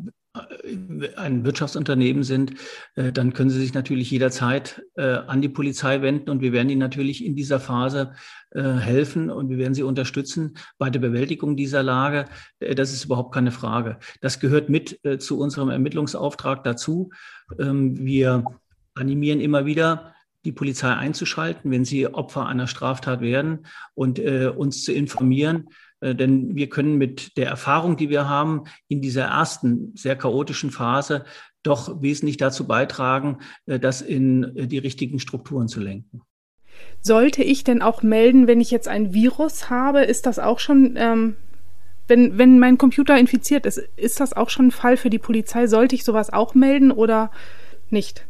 ein 1.15 1.45
Wirtschaftsunternehmen 1.45 2.23
sind, 2.23 2.55
äh, 2.95 3.11
dann 3.11 3.33
können 3.33 3.51
Sie 3.51 3.59
sich 3.59 3.75
natürlich 3.75 4.09
jederzeit 4.09 4.81
äh, 4.95 5.03
an 5.03 5.41
die 5.41 5.49
Polizei 5.49 6.01
wenden 6.01 6.29
und 6.31 6.41
wir 6.41 6.51
werden 6.51 6.69
Ihnen 6.69 6.79
natürlich 6.79 7.23
in 7.23 7.35
dieser 7.35 7.59
Phase 7.59 8.13
äh, 8.51 8.63
helfen 8.63 9.29
und 9.29 9.49
wir 9.49 9.59
werden 9.59 9.75
Sie 9.75 9.83
unterstützen 9.83 10.57
bei 10.79 10.89
der 10.89 10.99
Bewältigung 10.99 11.55
dieser 11.55 11.83
Lage. 11.83 12.25
Äh, 12.59 12.73
das 12.73 12.91
ist 12.91 13.05
überhaupt 13.05 13.33
keine 13.33 13.51
Frage. 13.51 13.99
Das 14.21 14.39
gehört 14.39 14.69
mit 14.69 14.99
äh, 15.05 15.19
zu 15.19 15.39
unserem 15.39 15.69
Ermittlungsauftrag 15.69 16.63
dazu. 16.63 17.11
Ähm, 17.59 17.97
wir 17.97 18.43
animieren 18.95 19.39
immer 19.39 19.65
wieder 19.65 20.15
die 20.45 20.51
Polizei 20.51 20.93
einzuschalten, 20.93 21.71
wenn 21.71 21.85
sie 21.85 22.07
Opfer 22.07 22.47
einer 22.47 22.67
Straftat 22.67 23.21
werden 23.21 23.65
und 23.93 24.19
äh, 24.19 24.47
uns 24.47 24.83
zu 24.83 24.91
informieren. 24.91 25.69
Äh, 26.01 26.15
denn 26.15 26.55
wir 26.55 26.69
können 26.69 26.97
mit 26.97 27.37
der 27.37 27.47
Erfahrung, 27.47 27.97
die 27.97 28.09
wir 28.09 28.27
haben, 28.27 28.63
in 28.87 29.01
dieser 29.01 29.25
ersten 29.25 29.93
sehr 29.95 30.15
chaotischen 30.15 30.71
Phase 30.71 31.25
doch 31.63 32.01
wesentlich 32.01 32.37
dazu 32.37 32.67
beitragen, 32.67 33.39
äh, 33.65 33.79
das 33.79 34.01
in 34.01 34.55
äh, 34.55 34.67
die 34.67 34.79
richtigen 34.79 35.19
Strukturen 35.19 35.67
zu 35.67 35.79
lenken. 35.79 36.21
Sollte 37.01 37.43
ich 37.43 37.63
denn 37.63 37.81
auch 37.81 38.03
melden, 38.03 38.47
wenn 38.47 38.61
ich 38.61 38.71
jetzt 38.71 38.87
ein 38.87 39.13
Virus 39.13 39.69
habe? 39.69 40.03
Ist 40.03 40.25
das 40.25 40.39
auch 40.39 40.59
schon, 40.59 40.95
ähm, 40.97 41.35
wenn, 42.07 42.37
wenn 42.37 42.59
mein 42.59 42.77
Computer 42.77 43.17
infiziert 43.17 43.65
ist, 43.65 43.77
ist 43.95 44.19
das 44.19 44.33
auch 44.33 44.49
schon 44.49 44.67
ein 44.67 44.71
Fall 44.71 44.97
für 44.97 45.09
die 45.09 45.19
Polizei? 45.19 45.67
Sollte 45.67 45.95
ich 45.95 46.03
sowas 46.03 46.31
auch 46.31 46.53
melden 46.53 46.91
oder 46.91 47.31
nicht? 47.89 48.25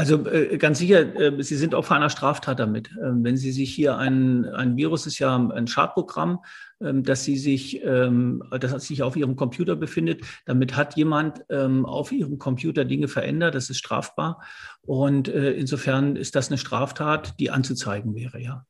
Also 0.00 0.26
äh, 0.26 0.56
ganz 0.56 0.78
sicher, 0.78 1.14
äh, 1.14 1.42
Sie 1.42 1.56
sind 1.56 1.74
Opfer 1.74 1.94
einer 1.94 2.08
Straftat 2.08 2.58
damit. 2.58 2.88
Ähm, 3.04 3.22
wenn 3.22 3.36
Sie 3.36 3.52
sich 3.52 3.74
hier 3.74 3.98
ein, 3.98 4.46
ein 4.46 4.78
Virus 4.78 5.06
ist 5.06 5.18
ja 5.18 5.36
ein 5.36 5.66
Schadprogramm, 5.66 6.38
ähm, 6.80 7.02
dass 7.02 7.24
Sie 7.24 7.36
sich, 7.36 7.84
ähm, 7.84 8.42
das 8.58 8.86
sich 8.86 9.02
auf 9.02 9.14
Ihrem 9.14 9.36
Computer 9.36 9.76
befindet. 9.76 10.22
Damit 10.46 10.74
hat 10.74 10.96
jemand 10.96 11.44
ähm, 11.50 11.84
auf 11.84 12.12
Ihrem 12.12 12.38
Computer 12.38 12.86
Dinge 12.86 13.08
verändert. 13.08 13.54
Das 13.54 13.68
ist 13.68 13.76
strafbar. 13.76 14.42
Und 14.80 15.28
äh, 15.28 15.52
insofern 15.52 16.16
ist 16.16 16.34
das 16.34 16.48
eine 16.48 16.56
Straftat, 16.56 17.38
die 17.38 17.50
anzuzeigen 17.50 18.14
wäre, 18.14 18.40
ja. 18.40 18.64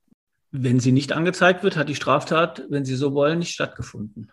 Wenn 0.50 0.80
sie 0.80 0.90
nicht 0.90 1.12
angezeigt 1.12 1.62
wird, 1.62 1.76
hat 1.76 1.88
die 1.88 1.94
Straftat, 1.94 2.64
wenn 2.70 2.84
Sie 2.84 2.96
so 2.96 3.14
wollen, 3.14 3.38
nicht 3.38 3.52
stattgefunden. 3.52 4.32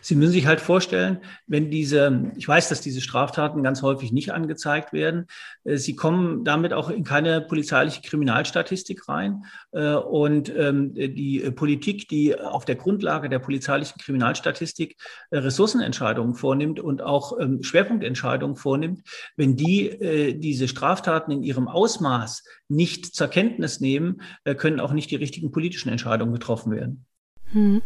Sie 0.00 0.14
müssen 0.14 0.32
sich 0.32 0.46
halt 0.46 0.60
vorstellen, 0.60 1.18
wenn 1.46 1.70
diese, 1.70 2.32
ich 2.36 2.46
weiß, 2.46 2.68
dass 2.68 2.80
diese 2.80 3.00
Straftaten 3.00 3.62
ganz 3.62 3.82
häufig 3.82 4.12
nicht 4.12 4.32
angezeigt 4.32 4.92
werden, 4.92 5.26
äh, 5.64 5.76
sie 5.76 5.96
kommen 5.96 6.44
damit 6.44 6.72
auch 6.72 6.90
in 6.90 7.04
keine 7.04 7.40
polizeiliche 7.40 8.02
Kriminalstatistik 8.02 9.08
rein. 9.08 9.44
Äh, 9.72 9.94
und 9.94 10.54
ähm, 10.56 10.94
die 10.94 11.40
Politik, 11.54 12.08
die 12.08 12.38
auf 12.38 12.64
der 12.64 12.76
Grundlage 12.76 13.28
der 13.28 13.38
polizeilichen 13.38 13.98
Kriminalstatistik 14.00 14.96
äh, 15.30 15.38
Ressourcenentscheidungen 15.38 16.34
vornimmt 16.34 16.80
und 16.80 17.02
auch 17.02 17.38
ähm, 17.38 17.62
Schwerpunktentscheidungen 17.62 18.56
vornimmt, 18.56 19.02
wenn 19.36 19.56
die 19.56 20.36
diese 20.38 20.68
Straftaten 20.68 21.32
in 21.32 21.42
ihrem 21.42 21.68
Ausmaß 21.68 22.44
nicht 22.68 23.14
zur 23.14 23.28
Kenntnis 23.28 23.80
nehmen, 23.80 24.22
können 24.56 24.80
auch 24.80 24.92
nicht 24.92 25.10
die 25.10 25.16
richtigen 25.16 25.50
politischen 25.50 25.88
Entscheidungen 25.88 26.32
getroffen 26.32 26.72
werden. 26.72 27.04
Hm. 27.52 27.82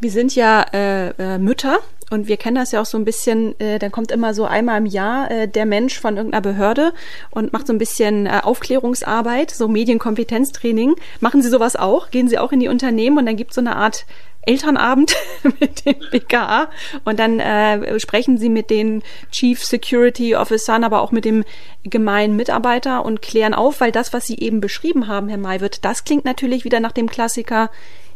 Wir 0.00 0.10
sind 0.10 0.34
ja 0.34 0.64
äh, 0.74 1.08
äh, 1.10 1.38
Mütter 1.38 1.78
und 2.10 2.28
wir 2.28 2.36
kennen 2.36 2.56
das 2.56 2.70
ja 2.72 2.80
auch 2.82 2.86
so 2.86 2.98
ein 2.98 3.04
bisschen, 3.04 3.58
äh, 3.58 3.78
dann 3.78 3.90
kommt 3.90 4.12
immer 4.12 4.34
so 4.34 4.44
einmal 4.44 4.78
im 4.78 4.86
Jahr 4.86 5.30
äh, 5.30 5.48
der 5.48 5.66
Mensch 5.66 5.98
von 5.98 6.16
irgendeiner 6.16 6.42
Behörde 6.42 6.92
und 7.30 7.52
macht 7.52 7.66
so 7.66 7.72
ein 7.72 7.78
bisschen 7.78 8.26
äh, 8.26 8.40
Aufklärungsarbeit, 8.42 9.50
so 9.50 9.68
Medienkompetenztraining. 9.68 10.94
Machen 11.20 11.42
Sie 11.42 11.48
sowas 11.48 11.76
auch? 11.76 12.10
Gehen 12.10 12.28
Sie 12.28 12.38
auch 12.38 12.52
in 12.52 12.60
die 12.60 12.68
Unternehmen 12.68 13.18
und 13.18 13.26
dann 13.26 13.36
gibt 13.36 13.54
so 13.54 13.60
eine 13.60 13.74
Art 13.74 14.06
Elternabend 14.42 15.16
mit 15.60 15.84
dem 15.84 15.96
BKA 16.12 16.70
und 17.04 17.18
dann 17.18 17.40
äh, 17.40 17.98
sprechen 17.98 18.38
Sie 18.38 18.48
mit 18.48 18.70
den 18.70 19.02
Chief 19.32 19.64
Security 19.64 20.36
Officern, 20.36 20.84
aber 20.84 21.00
auch 21.00 21.10
mit 21.10 21.24
dem 21.24 21.44
gemeinen 21.82 22.36
Mitarbeiter 22.36 23.04
und 23.04 23.22
klären 23.22 23.54
auf, 23.54 23.80
weil 23.80 23.90
das, 23.90 24.12
was 24.12 24.26
Sie 24.26 24.38
eben 24.38 24.60
beschrieben 24.60 25.08
haben, 25.08 25.28
Herr 25.28 25.38
Maywirt, 25.38 25.84
das 25.84 26.04
klingt 26.04 26.24
natürlich 26.24 26.64
wieder 26.64 26.78
nach 26.78 26.92
dem 26.92 27.08
Klassiker 27.08 27.70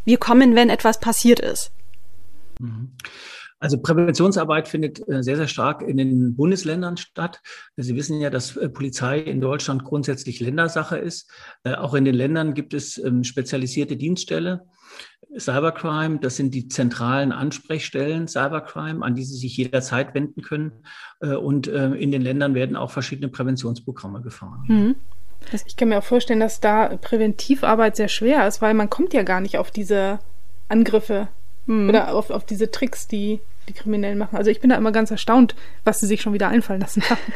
wir 0.04 0.19
kommen, 0.19 0.54
wenn 0.54 0.71
etwas 0.71 1.00
passiert 1.00 1.40
ist? 1.40 1.73
Mhm. 2.59 2.92
Also 3.61 3.76
Präventionsarbeit 3.78 4.69
findet 4.69 5.07
äh, 5.07 5.23
sehr, 5.23 5.37
sehr 5.37 5.47
stark 5.47 5.83
in 5.83 5.99
den 5.99 6.35
Bundesländern 6.35 6.97
statt. 6.97 7.42
Sie 7.76 7.95
wissen 7.95 8.19
ja, 8.19 8.30
dass 8.30 8.57
äh, 8.57 8.71
Polizei 8.71 9.21
in 9.21 9.42
Deutschland 9.42 9.85
grundsätzlich 9.85 10.40
Ländersache 10.40 10.97
ist. 10.97 11.30
Äh, 11.62 11.75
auch 11.75 11.92
in 11.92 12.07
den 12.07 12.14
Ländern 12.14 12.54
gibt 12.54 12.73
es 12.73 12.97
ähm, 12.97 13.23
spezialisierte 13.23 13.99
Dienststelle. 13.99 14.66
Cybercrime, 15.38 16.19
das 16.21 16.37
sind 16.37 16.54
die 16.54 16.69
zentralen 16.69 17.33
Ansprechstellen 17.33 18.26
Cybercrime, 18.26 19.04
an 19.04 19.14
die 19.14 19.25
Sie 19.25 19.37
sich 19.37 19.57
jederzeit 19.57 20.12
wenden 20.12 20.42
können. 20.42 20.73
Und 21.21 21.69
in 21.69 22.11
den 22.11 22.21
Ländern 22.21 22.54
werden 22.54 22.75
auch 22.75 22.90
verschiedene 22.90 23.28
Präventionsprogramme 23.28 24.23
gefahren. 24.23 24.64
Mhm. 24.66 24.97
Ich 25.66 25.76
kann 25.76 25.88
mir 25.88 25.99
auch 25.99 26.04
vorstellen, 26.04 26.40
dass 26.40 26.61
da 26.61 26.97
Präventivarbeit 26.97 27.97
sehr 27.97 28.09
schwer 28.09 28.47
ist, 28.47 28.62
weil 28.62 28.75
man 28.75 28.90
kommt 28.90 29.14
ja 29.14 29.23
gar 29.23 29.40
nicht 29.40 29.59
auf 29.59 29.70
diese 29.70 30.20
Angriffe 30.68 31.28
hm. 31.66 31.88
oder 31.88 32.14
auf, 32.14 32.30
auf 32.30 32.44
diese 32.44 32.70
Tricks, 32.70 33.09
die 33.09 33.40
die 33.68 33.73
Kriminellen 33.73 34.18
machen. 34.18 34.37
Also 34.37 34.50
ich 34.50 34.61
bin 34.61 34.70
da 34.70 34.76
immer 34.76 34.92
ganz 34.92 35.11
erstaunt, 35.11 35.54
was 35.85 36.00
sie 36.00 36.06
sich 36.06 36.23
schon 36.23 36.32
wieder 36.32 36.49
einfallen 36.49 36.80
lassen 36.80 37.03
haben. 37.09 37.20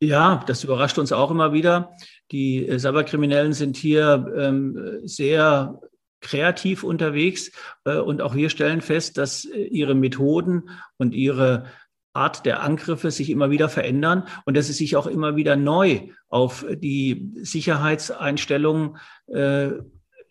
Ja, 0.00 0.42
das 0.48 0.64
überrascht 0.64 0.98
uns 0.98 1.12
auch 1.12 1.30
immer 1.30 1.52
wieder. 1.52 1.92
Die 2.32 2.66
äh, 2.66 2.76
Cyberkriminellen 2.76 3.52
sind 3.52 3.76
hier 3.76 4.26
ähm, 4.36 4.76
sehr 5.04 5.78
kreativ 6.20 6.82
unterwegs 6.82 7.52
äh, 7.84 7.98
und 7.98 8.20
auch 8.20 8.34
wir 8.34 8.50
stellen 8.50 8.80
fest, 8.80 9.16
dass 9.16 9.44
äh, 9.44 9.62
ihre 9.62 9.94
Methoden 9.94 10.70
und 10.96 11.14
ihre 11.14 11.66
Art 12.12 12.44
der 12.44 12.62
Angriffe 12.62 13.10
sich 13.10 13.30
immer 13.30 13.50
wieder 13.50 13.68
verändern 13.68 14.24
und 14.44 14.56
dass 14.56 14.66
sie 14.66 14.72
sich 14.72 14.96
auch 14.96 15.06
immer 15.06 15.36
wieder 15.36 15.56
neu 15.56 16.08
auf 16.28 16.64
die 16.70 17.30
Sicherheitseinstellungen 17.36 18.98
äh, 19.28 19.70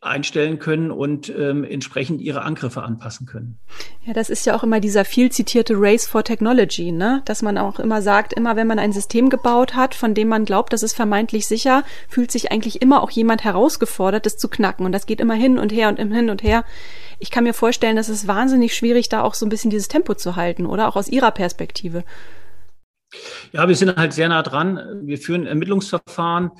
einstellen 0.01 0.57
können 0.57 0.89
und 0.89 1.29
ähm, 1.29 1.63
entsprechend 1.63 2.21
ihre 2.21 2.41
Angriffe 2.41 2.81
anpassen 2.81 3.27
können. 3.27 3.59
Ja, 4.03 4.13
das 4.13 4.31
ist 4.31 4.47
ja 4.47 4.55
auch 4.55 4.63
immer 4.63 4.79
dieser 4.79 5.05
viel 5.05 5.31
zitierte 5.31 5.75
Race 5.77 6.07
for 6.07 6.23
Technology, 6.23 6.91
ne? 6.91 7.21
Dass 7.25 7.43
man 7.43 7.59
auch 7.59 7.79
immer 7.79 8.01
sagt, 8.01 8.33
immer 8.33 8.55
wenn 8.55 8.65
man 8.65 8.79
ein 8.79 8.93
System 8.93 9.29
gebaut 9.29 9.75
hat, 9.75 9.93
von 9.93 10.15
dem 10.15 10.27
man 10.27 10.43
glaubt, 10.43 10.73
das 10.73 10.81
ist 10.81 10.93
vermeintlich 10.93 11.45
sicher, 11.45 11.83
fühlt 12.09 12.31
sich 12.31 12.51
eigentlich 12.51 12.81
immer 12.81 13.03
auch 13.03 13.11
jemand 13.11 13.43
herausgefordert, 13.43 14.25
das 14.25 14.37
zu 14.37 14.49
knacken. 14.49 14.87
Und 14.87 14.91
das 14.91 15.05
geht 15.05 15.21
immer 15.21 15.35
hin 15.35 15.59
und 15.59 15.71
her 15.71 15.89
und 15.89 15.99
hin 15.99 16.31
und 16.31 16.41
her. 16.41 16.65
Ich 17.19 17.29
kann 17.29 17.43
mir 17.43 17.53
vorstellen, 17.53 17.95
dass 17.95 18.09
es 18.09 18.27
wahnsinnig 18.27 18.75
schwierig, 18.75 19.07
da 19.07 19.21
auch 19.21 19.35
so 19.35 19.45
ein 19.45 19.49
bisschen 19.49 19.69
dieses 19.69 19.87
Tempo 19.87 20.15
zu 20.15 20.35
halten, 20.35 20.65
oder 20.65 20.87
auch 20.87 20.95
aus 20.95 21.09
Ihrer 21.09 21.29
Perspektive. 21.29 22.03
Ja, 23.51 23.67
wir 23.67 23.75
sind 23.75 23.95
halt 23.97 24.13
sehr 24.13 24.29
nah 24.29 24.41
dran. 24.41 24.81
Wir 25.03 25.19
führen 25.19 25.45
Ermittlungsverfahren 25.45 26.51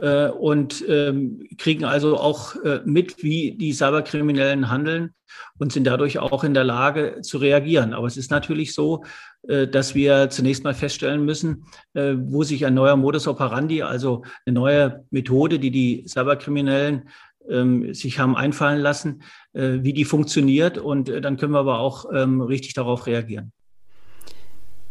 äh, 0.00 0.28
und 0.28 0.84
ähm, 0.88 1.46
kriegen 1.58 1.84
also 1.84 2.18
auch 2.18 2.56
äh, 2.56 2.80
mit, 2.84 3.22
wie 3.22 3.52
die 3.52 3.72
Cyberkriminellen 3.72 4.70
handeln 4.70 5.14
und 5.58 5.72
sind 5.72 5.86
dadurch 5.86 6.18
auch 6.18 6.44
in 6.44 6.54
der 6.54 6.64
Lage 6.64 7.20
zu 7.22 7.38
reagieren. 7.38 7.94
Aber 7.94 8.06
es 8.06 8.16
ist 8.16 8.30
natürlich 8.30 8.74
so, 8.74 9.04
äh, 9.48 9.66
dass 9.66 9.94
wir 9.94 10.30
zunächst 10.30 10.64
mal 10.64 10.74
feststellen 10.74 11.24
müssen, 11.24 11.64
äh, 11.94 12.14
wo 12.16 12.42
sich 12.42 12.64
ein 12.66 12.74
neuer 12.74 12.96
Modus 12.96 13.26
operandi, 13.26 13.82
also 13.82 14.24
eine 14.46 14.54
neue 14.54 15.04
Methode, 15.10 15.58
die 15.58 15.70
die 15.70 16.04
Cyberkriminellen 16.06 17.08
ähm, 17.48 17.92
sich 17.92 18.18
haben 18.18 18.36
einfallen 18.36 18.80
lassen, 18.80 19.22
äh, 19.52 19.78
wie 19.82 19.92
die 19.92 20.04
funktioniert. 20.04 20.78
Und 20.78 21.08
äh, 21.08 21.20
dann 21.20 21.36
können 21.36 21.52
wir 21.52 21.60
aber 21.60 21.78
auch 21.78 22.06
ähm, 22.12 22.40
richtig 22.40 22.74
darauf 22.74 23.06
reagieren. 23.06 23.52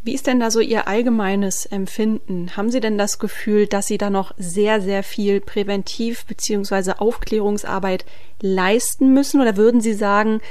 Wie 0.03 0.15
ist 0.15 0.25
denn 0.25 0.39
da 0.39 0.49
so 0.49 0.59
Ihr 0.61 0.87
allgemeines 0.87 1.67
Empfinden? 1.67 2.57
Haben 2.57 2.71
Sie 2.71 2.79
denn 2.79 2.97
das 2.97 3.19
Gefühl, 3.19 3.67
dass 3.67 3.85
Sie 3.85 3.99
da 3.99 4.09
noch 4.09 4.33
sehr, 4.35 4.81
sehr 4.81 5.03
viel 5.03 5.41
Präventiv- 5.41 6.25
bzw. 6.25 6.93
Aufklärungsarbeit 6.97 8.05
leisten 8.41 9.13
müssen? 9.13 9.41
Oder 9.41 9.57
würden 9.57 9.79
Sie 9.79 9.93
sagen, 9.93 10.41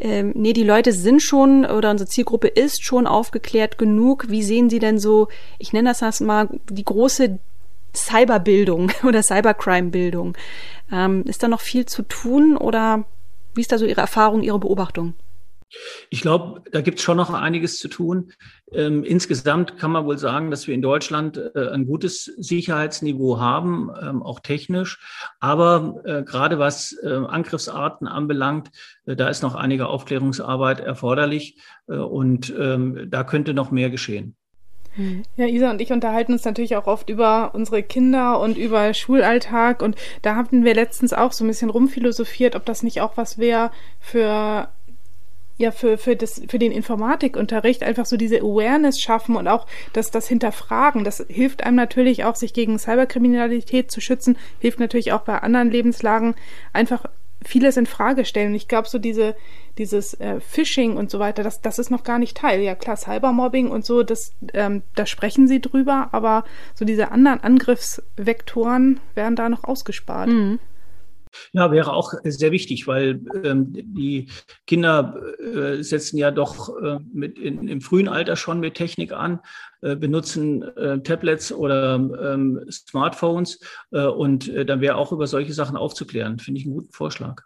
ähm, 0.00 0.32
nee, 0.34 0.54
die 0.54 0.64
Leute 0.64 0.92
sind 0.92 1.22
schon 1.22 1.66
oder 1.66 1.90
unsere 1.90 2.08
Zielgruppe 2.08 2.48
ist 2.48 2.84
schon 2.84 3.06
aufgeklärt 3.06 3.76
genug? 3.76 4.30
Wie 4.30 4.42
sehen 4.42 4.70
Sie 4.70 4.78
denn 4.78 4.98
so, 4.98 5.28
ich 5.58 5.74
nenne 5.74 5.94
das 5.98 6.20
mal, 6.20 6.48
die 6.70 6.84
große 6.84 7.38
Cyberbildung 7.94 8.92
oder 9.06 9.22
Cybercrime-Bildung? 9.22 10.38
Ähm, 10.90 11.22
ist 11.26 11.42
da 11.42 11.48
noch 11.48 11.60
viel 11.60 11.84
zu 11.84 12.00
tun 12.00 12.56
oder 12.56 13.04
wie 13.54 13.60
ist 13.60 13.72
da 13.72 13.78
so 13.78 13.84
Ihre 13.84 14.00
Erfahrung, 14.00 14.42
Ihre 14.42 14.58
Beobachtung? 14.58 15.12
Ich 16.10 16.20
glaube, 16.20 16.62
da 16.70 16.80
gibt 16.80 16.98
es 16.98 17.04
schon 17.04 17.16
noch 17.16 17.32
einiges 17.32 17.78
zu 17.78 17.88
tun. 17.88 18.32
Ähm, 18.72 19.04
insgesamt 19.04 19.78
kann 19.78 19.90
man 19.90 20.04
wohl 20.04 20.18
sagen, 20.18 20.50
dass 20.50 20.66
wir 20.66 20.74
in 20.74 20.82
Deutschland 20.82 21.38
äh, 21.54 21.68
ein 21.70 21.86
gutes 21.86 22.24
Sicherheitsniveau 22.24 23.38
haben, 23.38 23.90
ähm, 24.00 24.22
auch 24.22 24.40
technisch. 24.40 24.98
Aber 25.40 26.02
äh, 26.04 26.22
gerade 26.22 26.58
was 26.58 26.96
äh, 27.02 27.08
Angriffsarten 27.08 28.06
anbelangt, 28.06 28.70
äh, 29.06 29.16
da 29.16 29.28
ist 29.28 29.42
noch 29.42 29.54
einige 29.54 29.88
Aufklärungsarbeit 29.88 30.80
erforderlich 30.80 31.58
äh, 31.88 31.96
und 31.96 32.54
ähm, 32.58 33.08
da 33.10 33.24
könnte 33.24 33.54
noch 33.54 33.70
mehr 33.70 33.90
geschehen. 33.90 34.36
Ja, 35.36 35.46
Isa 35.46 35.70
und 35.70 35.82
ich 35.82 35.92
unterhalten 35.92 36.32
uns 36.32 36.44
natürlich 36.46 36.74
auch 36.74 36.86
oft 36.86 37.10
über 37.10 37.54
unsere 37.54 37.82
Kinder 37.82 38.40
und 38.40 38.56
über 38.56 38.94
Schulalltag 38.94 39.82
und 39.82 39.94
da 40.22 40.36
hatten 40.36 40.64
wir 40.64 40.74
letztens 40.74 41.12
auch 41.12 41.32
so 41.32 41.44
ein 41.44 41.48
bisschen 41.48 41.68
rumphilosophiert, 41.68 42.56
ob 42.56 42.64
das 42.64 42.82
nicht 42.82 43.02
auch 43.02 43.18
was 43.18 43.36
wäre 43.36 43.72
für 44.00 44.70
ja 45.58 45.70
für, 45.70 45.98
für, 45.98 46.16
das, 46.16 46.42
für 46.48 46.58
den 46.58 46.72
Informatikunterricht 46.72 47.82
einfach 47.82 48.06
so 48.06 48.16
diese 48.16 48.40
Awareness 48.40 49.00
schaffen 49.00 49.36
und 49.36 49.48
auch 49.48 49.66
das, 49.92 50.10
das 50.10 50.28
Hinterfragen. 50.28 51.04
Das 51.04 51.24
hilft 51.28 51.64
einem 51.64 51.76
natürlich 51.76 52.24
auch, 52.24 52.36
sich 52.36 52.52
gegen 52.52 52.78
Cyberkriminalität 52.78 53.90
zu 53.90 54.00
schützen, 54.00 54.36
hilft 54.58 54.80
natürlich 54.80 55.12
auch 55.12 55.22
bei 55.22 55.38
anderen 55.38 55.70
Lebenslagen 55.70 56.34
einfach 56.72 57.06
vieles 57.44 57.76
in 57.76 57.86
Frage 57.86 58.24
stellen. 58.24 58.48
Und 58.48 58.54
ich 58.54 58.68
glaube, 58.68 58.88
so 58.88 58.98
diese, 58.98 59.36
dieses 59.78 60.14
äh, 60.14 60.40
Phishing 60.40 60.96
und 60.96 61.10
so 61.10 61.18
weiter, 61.18 61.42
das, 61.42 61.60
das 61.60 61.78
ist 61.78 61.90
noch 61.90 62.02
gar 62.02 62.18
nicht 62.18 62.36
Teil. 62.36 62.60
Ja 62.60 62.74
klar, 62.74 62.96
Cybermobbing 62.96 63.68
und 63.70 63.84
so, 63.84 64.02
das, 64.02 64.32
ähm, 64.52 64.82
da 64.94 65.06
sprechen 65.06 65.46
sie 65.46 65.60
drüber, 65.60 66.08
aber 66.12 66.44
so 66.74 66.84
diese 66.84 67.12
anderen 67.12 67.40
Angriffsvektoren 67.40 69.00
werden 69.14 69.36
da 69.36 69.48
noch 69.48 69.64
ausgespart. 69.64 70.28
Mhm. 70.28 70.58
Ja, 71.52 71.70
wäre 71.70 71.92
auch 71.92 72.12
sehr 72.24 72.52
wichtig, 72.52 72.86
weil 72.86 73.20
ähm, 73.44 73.72
die 73.72 74.28
Kinder 74.66 75.20
äh, 75.38 75.82
setzen 75.82 76.18
ja 76.18 76.30
doch 76.30 76.76
äh, 76.80 76.98
mit 77.12 77.38
in, 77.38 77.68
im 77.68 77.80
frühen 77.80 78.08
Alter 78.08 78.36
schon 78.36 78.60
mit 78.60 78.74
Technik 78.74 79.12
an, 79.12 79.40
äh, 79.82 79.96
benutzen 79.96 80.62
äh, 80.62 81.00
Tablets 81.00 81.52
oder 81.52 81.94
ähm, 81.96 82.60
Smartphones 82.70 83.60
äh, 83.92 84.04
und 84.06 84.48
äh, 84.48 84.64
dann 84.64 84.80
wäre 84.80 84.96
auch 84.96 85.12
über 85.12 85.26
solche 85.26 85.52
Sachen 85.52 85.76
aufzuklären. 85.76 86.38
Finde 86.38 86.60
ich 86.60 86.66
einen 86.66 86.74
guten 86.74 86.92
Vorschlag. 86.92 87.42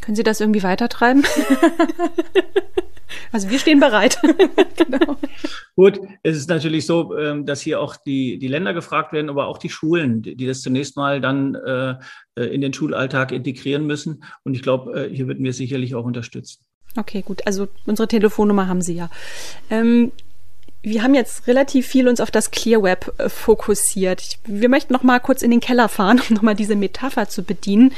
Können 0.00 0.16
Sie 0.16 0.22
das 0.22 0.40
irgendwie 0.40 0.62
weitertreiben? 0.62 1.24
Also 3.32 3.50
wir 3.50 3.58
stehen 3.58 3.80
bereit. 3.80 4.18
genau. 4.76 5.16
Gut, 5.74 6.00
es 6.22 6.36
ist 6.36 6.48
natürlich 6.48 6.86
so, 6.86 7.16
ähm, 7.16 7.46
dass 7.46 7.60
hier 7.60 7.80
auch 7.80 7.96
die, 7.96 8.38
die 8.38 8.48
Länder 8.48 8.74
gefragt 8.74 9.12
werden, 9.12 9.30
aber 9.30 9.46
auch 9.46 9.58
die 9.58 9.68
Schulen, 9.68 10.22
die 10.22 10.46
das 10.46 10.62
zunächst 10.62 10.96
mal 10.96 11.20
dann 11.20 11.54
äh, 11.54 11.94
äh, 12.36 12.44
in 12.44 12.60
den 12.60 12.72
Schulalltag 12.72 13.32
integrieren 13.32 13.86
müssen. 13.86 14.24
Und 14.44 14.54
ich 14.54 14.62
glaube, 14.62 15.08
hier 15.12 15.26
würden 15.26 15.44
wir 15.44 15.52
sicherlich 15.52 15.94
auch 15.94 16.04
unterstützen. 16.04 16.64
Okay, 16.96 17.22
gut. 17.22 17.46
Also 17.46 17.68
unsere 17.84 18.08
Telefonnummer 18.08 18.68
haben 18.68 18.80
Sie 18.80 18.94
ja. 18.94 19.10
Ähm, 19.70 20.12
wir 20.86 21.02
haben 21.02 21.16
jetzt 21.16 21.48
relativ 21.48 21.84
viel 21.84 22.06
uns 22.06 22.20
auf 22.20 22.30
das 22.30 22.52
Clear 22.52 22.80
Web 22.80 23.12
äh, 23.18 23.28
fokussiert. 23.28 24.38
Wir 24.44 24.68
möchten 24.68 24.92
noch 24.92 25.02
mal 25.02 25.18
kurz 25.18 25.42
in 25.42 25.50
den 25.50 25.58
Keller 25.58 25.88
fahren, 25.88 26.22
um 26.28 26.36
noch 26.36 26.42
mal 26.42 26.54
diese 26.54 26.76
Metapher 26.76 27.28
zu 27.28 27.42
bedienen 27.42 27.92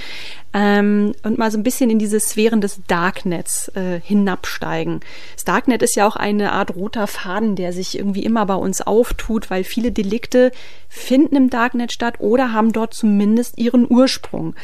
ähm, 0.54 1.12
und 1.22 1.36
mal 1.36 1.50
so 1.50 1.58
ein 1.58 1.62
bisschen 1.62 1.90
in 1.90 1.98
diese 1.98 2.18
Sphären 2.18 2.62
des 2.62 2.80
Darknets 2.86 3.68
äh, 3.74 4.00
hinabsteigen. 4.02 5.00
Das 5.34 5.44
Darknet 5.44 5.82
ist 5.82 5.96
ja 5.96 6.08
auch 6.08 6.16
eine 6.16 6.52
Art 6.52 6.74
roter 6.76 7.06
Faden, 7.06 7.56
der 7.56 7.74
sich 7.74 7.98
irgendwie 7.98 8.24
immer 8.24 8.46
bei 8.46 8.54
uns 8.54 8.80
auftut, 8.80 9.50
weil 9.50 9.64
viele 9.64 9.92
Delikte 9.92 10.50
finden 10.88 11.36
im 11.36 11.50
Darknet 11.50 11.92
statt 11.92 12.14
oder 12.20 12.54
haben 12.54 12.72
dort 12.72 12.94
zumindest 12.94 13.58
ihren 13.58 13.86
Ursprung. 13.86 14.54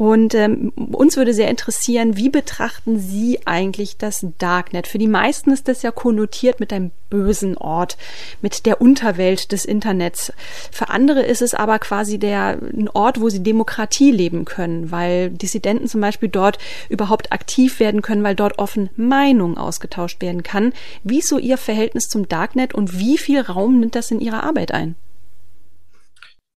Und 0.00 0.34
ähm, 0.34 0.72
uns 0.92 1.18
würde 1.18 1.34
sehr 1.34 1.50
interessieren, 1.50 2.16
wie 2.16 2.30
betrachten 2.30 2.98
Sie 2.98 3.40
eigentlich 3.44 3.98
das 3.98 4.24
Darknet? 4.38 4.86
Für 4.86 4.96
die 4.96 5.06
meisten 5.06 5.50
ist 5.50 5.68
das 5.68 5.82
ja 5.82 5.90
konnotiert 5.90 6.58
mit 6.58 6.72
einem 6.72 6.90
bösen 7.10 7.54
Ort, 7.58 7.98
mit 8.40 8.64
der 8.64 8.80
Unterwelt 8.80 9.52
des 9.52 9.66
Internets. 9.66 10.32
Für 10.72 10.88
andere 10.88 11.20
ist 11.20 11.42
es 11.42 11.52
aber 11.52 11.78
quasi 11.78 12.18
der 12.18 12.58
ein 12.62 12.88
Ort, 12.88 13.20
wo 13.20 13.28
sie 13.28 13.42
Demokratie 13.42 14.10
leben 14.10 14.46
können, 14.46 14.90
weil 14.90 15.28
Dissidenten 15.28 15.86
zum 15.86 16.00
Beispiel 16.00 16.30
dort 16.30 16.56
überhaupt 16.88 17.30
aktiv 17.30 17.78
werden 17.78 18.00
können, 18.00 18.24
weil 18.24 18.34
dort 18.34 18.58
offen 18.58 18.88
Meinung 18.96 19.58
ausgetauscht 19.58 20.22
werden 20.22 20.42
kann. 20.42 20.72
Wie 21.04 21.18
ist 21.18 21.28
so 21.28 21.36
Ihr 21.36 21.58
Verhältnis 21.58 22.08
zum 22.08 22.26
Darknet 22.26 22.74
und 22.74 22.98
wie 22.98 23.18
viel 23.18 23.42
Raum 23.42 23.80
nimmt 23.80 23.96
das 23.96 24.10
in 24.10 24.20
Ihrer 24.20 24.44
Arbeit 24.44 24.72
ein? 24.72 24.94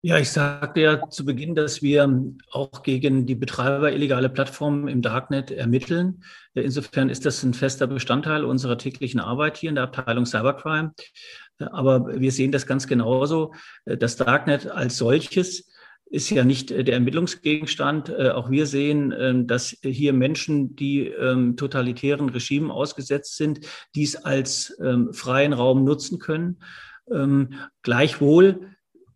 Ja, 0.05 0.17
ich 0.17 0.31
sagte 0.31 0.81
ja 0.81 1.09
zu 1.09 1.23
Beginn, 1.23 1.55
dass 1.55 1.81
wir 1.81 2.21
auch 2.51 2.83
gegen 2.83 3.25
die 3.25 3.35
Betreiber 3.35 3.93
illegale 3.93 4.27
Plattformen 4.27 4.89
im 4.89 5.01
Darknet 5.01 5.49
ermitteln. 5.49 6.25
Insofern 6.55 7.07
ist 7.07 7.25
das 7.25 7.41
ein 7.41 7.53
fester 7.53 7.87
Bestandteil 7.87 8.43
unserer 8.43 8.77
täglichen 8.77 9.21
Arbeit 9.21 9.55
hier 9.55 9.69
in 9.69 9.75
der 9.75 9.85
Abteilung 9.85 10.25
Cybercrime. 10.25 10.91
Aber 11.57 12.19
wir 12.19 12.33
sehen 12.33 12.51
das 12.51 12.67
ganz 12.67 12.85
genauso. 12.85 13.53
Das 13.85 14.17
Darknet 14.17 14.67
als 14.67 14.97
solches 14.97 15.71
ist 16.07 16.29
ja 16.31 16.43
nicht 16.43 16.71
der 16.71 16.95
Ermittlungsgegenstand. 16.95 18.13
Auch 18.13 18.51
wir 18.51 18.65
sehen, 18.65 19.47
dass 19.47 19.77
hier 19.83 20.11
Menschen, 20.11 20.75
die 20.75 21.07
ähm, 21.07 21.55
totalitären 21.55 22.27
Regimen 22.27 22.71
ausgesetzt 22.71 23.37
sind, 23.37 23.61
dies 23.95 24.17
als 24.17 24.77
ähm, 24.83 25.13
freien 25.13 25.53
Raum 25.53 25.85
nutzen 25.85 26.19
können. 26.19 26.59
Ähm, 27.09 27.53
gleichwohl 27.83 28.72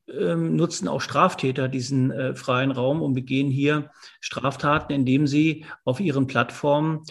ähm, 0.09 0.55
nutzen 0.55 0.87
auch 0.87 1.01
Straftäter 1.01 1.67
diesen 1.67 2.11
äh, 2.11 2.35
freien 2.35 2.71
Raum 2.71 3.01
und 3.01 3.13
begehen 3.13 3.49
hier 3.49 3.91
Straftaten, 4.19 4.93
indem 4.93 5.27
sie 5.27 5.65
auf 5.83 5.99
ihren 5.99 6.27
Plattformen 6.27 7.03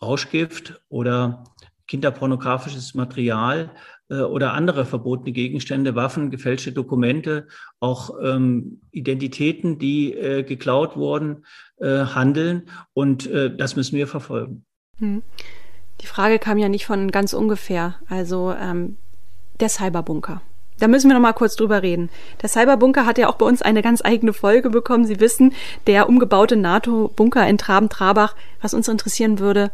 Rauschgift 0.00 0.80
oder 0.88 1.44
kinderpornografisches 1.86 2.94
Material 2.94 3.70
äh, 4.08 4.20
oder 4.20 4.54
andere 4.54 4.84
verbotene 4.84 5.32
Gegenstände, 5.32 5.94
Waffen, 5.94 6.30
gefälschte 6.30 6.72
Dokumente, 6.72 7.48
auch 7.80 8.10
ähm, 8.22 8.80
Identitäten, 8.92 9.78
die 9.78 10.14
äh, 10.14 10.42
geklaut 10.42 10.96
wurden, 10.96 11.44
äh, 11.78 12.04
handeln. 12.04 12.68
Und 12.92 13.26
äh, 13.26 13.54
das 13.54 13.76
müssen 13.76 13.96
wir 13.96 14.06
verfolgen. 14.06 14.64
Hm. 14.98 15.22
Die 16.00 16.06
Frage 16.06 16.38
kam 16.38 16.58
ja 16.58 16.68
nicht 16.68 16.86
von 16.86 17.10
ganz 17.10 17.34
ungefähr. 17.34 17.96
Also 18.08 18.54
ähm, 18.58 18.96
der 19.58 19.68
Cyberbunker. 19.68 20.40
Da 20.80 20.88
müssen 20.88 21.08
wir 21.08 21.14
noch 21.14 21.22
mal 21.22 21.32
kurz 21.32 21.56
drüber 21.56 21.82
reden. 21.82 22.08
Der 22.42 22.48
Cyberbunker 22.48 23.06
hat 23.06 23.18
ja 23.18 23.28
auch 23.28 23.36
bei 23.36 23.46
uns 23.46 23.62
eine 23.62 23.82
ganz 23.82 24.02
eigene 24.02 24.32
Folge 24.32 24.70
bekommen. 24.70 25.04
Sie 25.04 25.20
wissen, 25.20 25.52
der 25.86 26.08
umgebaute 26.08 26.56
NATO-Bunker 26.56 27.46
in 27.46 27.58
Traben-Trabach, 27.58 28.34
was 28.60 28.74
uns 28.74 28.88
interessieren 28.88 29.38
würde. 29.38 29.70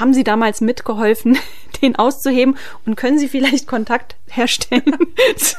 Haben 0.00 0.12
Sie 0.12 0.24
damals 0.24 0.60
mitgeholfen, 0.60 1.38
den 1.82 1.96
auszuheben? 1.96 2.56
Und 2.84 2.96
können 2.96 3.18
Sie 3.18 3.28
vielleicht 3.28 3.66
Kontakt 3.66 4.16
herstellen 4.28 4.82
zu, 5.36 5.56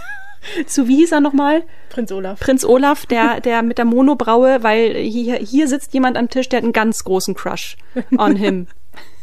zu 0.66 0.88
wie 0.88 0.98
hieß 0.98 1.14
er 1.14 1.22
nochmal? 1.22 1.64
Prinz 1.90 2.12
Olaf. 2.12 2.40
Prinz 2.40 2.66
Olaf, 2.66 3.06
der, 3.06 3.40
der 3.40 3.62
mit 3.62 3.78
der 3.78 3.86
Monobraue, 3.86 4.64
weil 4.64 4.96
hier, 4.96 5.36
hier 5.36 5.68
sitzt 5.68 5.94
jemand 5.94 6.18
am 6.18 6.30
Tisch, 6.30 6.50
der 6.50 6.58
hat 6.58 6.64
einen 6.64 6.74
ganz 6.74 7.04
großen 7.06 7.36
Crush 7.36 7.78
on 8.18 8.36
him. 8.36 8.68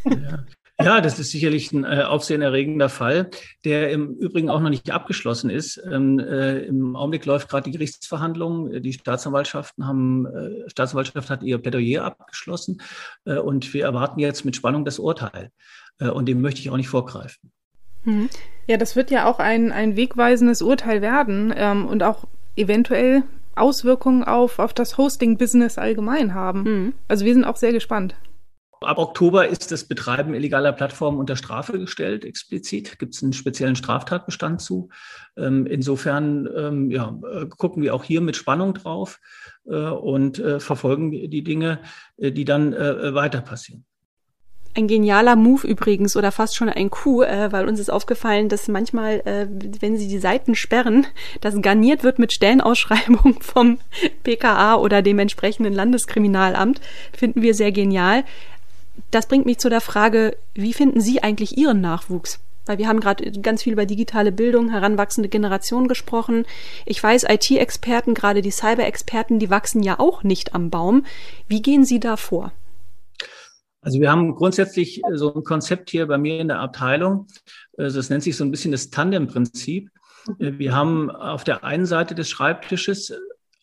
Ja. 0.05 0.45
Ja, 0.83 1.01
das 1.01 1.19
ist 1.19 1.31
sicherlich 1.31 1.73
ein 1.73 1.85
äh, 1.85 2.03
aufsehenerregender 2.03 2.89
Fall, 2.89 3.31
der 3.65 3.91
im 3.91 4.15
Übrigen 4.17 4.49
auch 4.49 4.61
noch 4.61 4.71
nicht 4.71 4.91
abgeschlossen 4.91 5.51
ist. 5.51 5.81
Ähm, 5.91 6.19
äh, 6.19 6.61
Im 6.61 6.97
Augenblick 6.97 7.27
läuft 7.27 7.49
gerade 7.49 7.65
die 7.65 7.73
Gerichtsverhandlung. 7.73 8.83
Die 8.83 8.93
Staatsanwaltschaften 8.93 9.87
haben, 9.87 10.27
äh, 10.27 10.71
Staatsanwaltschaft 10.71 11.29
hat 11.29 11.43
ihr 11.43 11.59
Plädoyer 11.59 12.05
abgeschlossen 12.05 12.81
äh, 13.25 13.37
und 13.37 13.73
wir 13.75 13.85
erwarten 13.85 14.21
jetzt 14.21 14.45
mit 14.45 14.57
Spannung 14.57 14.85
das 14.85 14.99
Urteil. 14.99 15.51
Äh, 15.99 16.09
und 16.09 16.27
dem 16.27 16.41
möchte 16.41 16.61
ich 16.61 16.71
auch 16.71 16.77
nicht 16.77 16.89
vorgreifen. 16.89 17.53
Mhm. 18.05 18.31
Ja, 18.67 18.77
das 18.77 18.97
wird 18.97 19.11
ja 19.11 19.27
auch 19.27 19.39
ein, 19.39 19.73
ein 19.73 19.97
wegweisendes 19.97 20.63
Urteil 20.63 21.03
werden 21.03 21.53
ähm, 21.55 21.87
und 21.87 22.03
auch 22.03 22.25
eventuell 22.57 23.23
Auswirkungen 23.55 24.25
auf, 24.25 24.59
auf 24.59 24.73
das 24.73 24.97
Hosting-Business 24.97 25.77
allgemein 25.77 26.35
haben. 26.35 26.63
Mhm. 26.63 26.95
Also 27.09 27.25
wir 27.25 27.35
sind 27.35 27.45
auch 27.45 27.57
sehr 27.57 27.73
gespannt. 27.73 28.15
Ab 28.83 28.97
Oktober 28.97 29.47
ist 29.47 29.73
das 29.73 29.85
Betreiben 29.85 30.33
illegaler 30.33 30.73
Plattformen 30.73 31.19
unter 31.19 31.37
Strafe 31.37 31.79
gestellt, 31.79 32.25
explizit. 32.25 32.99
Gibt 32.99 33.15
es 33.15 33.23
einen 33.23 33.35
speziellen 33.35 33.77
Straftatbestand 33.77 34.63
zu. 34.63 34.89
Ähm, 35.37 35.67
insofern 35.67 36.49
ähm, 36.57 36.91
ja, 36.91 37.19
äh, 37.31 37.47
gucken 37.47 37.83
wir 37.83 37.95
auch 37.95 38.05
hier 38.05 38.23
mit 38.23 38.37
Spannung 38.37 38.73
drauf 38.73 39.21
äh, 39.67 39.75
und 39.77 40.39
äh, 40.39 40.61
verfolgen 40.61 41.11
die 41.11 41.45
Dinge, 41.45 41.81
die 42.17 42.45
dann 42.45 42.73
weiter 42.73 43.41
passieren. 43.41 43.85
Ein 44.73 44.87
genialer 44.87 45.35
Move 45.35 45.67
übrigens 45.67 46.17
oder 46.17 46.31
fast 46.31 46.55
schon 46.55 46.69
ein 46.69 46.91
Coup, 46.91 47.25
äh, 47.25 47.51
weil 47.51 47.67
uns 47.67 47.81
ist 47.81 47.91
aufgefallen, 47.91 48.49
dass 48.49 48.69
manchmal, 48.69 49.21
äh, 49.25 49.49
wenn 49.81 49.99
sie 49.99 50.07
die 50.07 50.19
Seiten 50.19 50.55
sperren, 50.55 51.09
das 51.41 51.61
garniert 51.61 52.05
wird 52.05 52.21
mit 52.21 52.33
Stellenausschreibung 52.33 53.41
vom 53.41 53.79
PKA 54.23 54.77
oder 54.77 55.03
dem 55.03 55.19
entsprechenden 55.19 55.73
Landeskriminalamt. 55.73 56.81
Finden 57.13 57.43
wir 57.43 57.55
sehr 57.55 57.73
genial 57.73 58.23
das 59.11 59.27
bringt 59.27 59.47
mich 59.47 59.59
zu 59.59 59.69
der 59.69 59.81
Frage, 59.81 60.37
wie 60.55 60.73
finden 60.73 61.01
Sie 61.01 61.23
eigentlich 61.23 61.57
Ihren 61.59 61.81
Nachwuchs? 61.81 62.41
Weil 62.67 62.79
wir 62.79 62.89
haben 62.89 63.01
gerade 63.01 63.31
ganz 63.41 63.63
viel 63.63 63.73
über 63.73 63.87
digitale 63.87 64.33
Bildung, 64.33 64.71
heranwachsende 64.71 65.29
Generation 65.29 65.89
gesprochen. 65.89 66.45
Ich 66.87 67.03
weiß, 67.03 67.25
IT-Experten, 67.29 68.15
gerade 68.15 68.43
die 68.43 68.51
Cyber-Experten, 68.51 69.39
die 69.39 69.51
wachsen 69.51 69.83
ja 69.83 69.99
auch 69.99 70.23
nicht 70.23 70.55
am 70.55 70.71
Baum. 70.71 71.05
Wie 71.49 71.63
gehen 71.63 71.85
Sie 71.85 71.99
da 71.99 72.17
vor? 72.17 72.53
Also 73.83 73.99
wir 73.99 74.11
haben 74.11 74.35
grundsätzlich 74.35 75.01
so 75.15 75.35
ein 75.35 75.43
Konzept 75.43 75.91
hier 75.91 76.07
bei 76.07 76.19
mir 76.19 76.39
in 76.39 76.49
der 76.49 76.61
Abteilung. 76.61 77.27
Also 77.79 77.99
das 77.99 78.11
nennt 78.11 78.23
sich 78.23 78.37
so 78.37 78.45
ein 78.45 78.51
bisschen 78.51 78.73
das 78.73 78.91
Tandem-Prinzip. 78.91 79.89
Wir 80.39 80.77
haben 80.77 81.11
auf 81.11 81.45
der 81.45 81.65
einen 81.65 81.87
Seite 81.87 82.15
des 82.15 82.29
Schreibtisches 82.29 83.15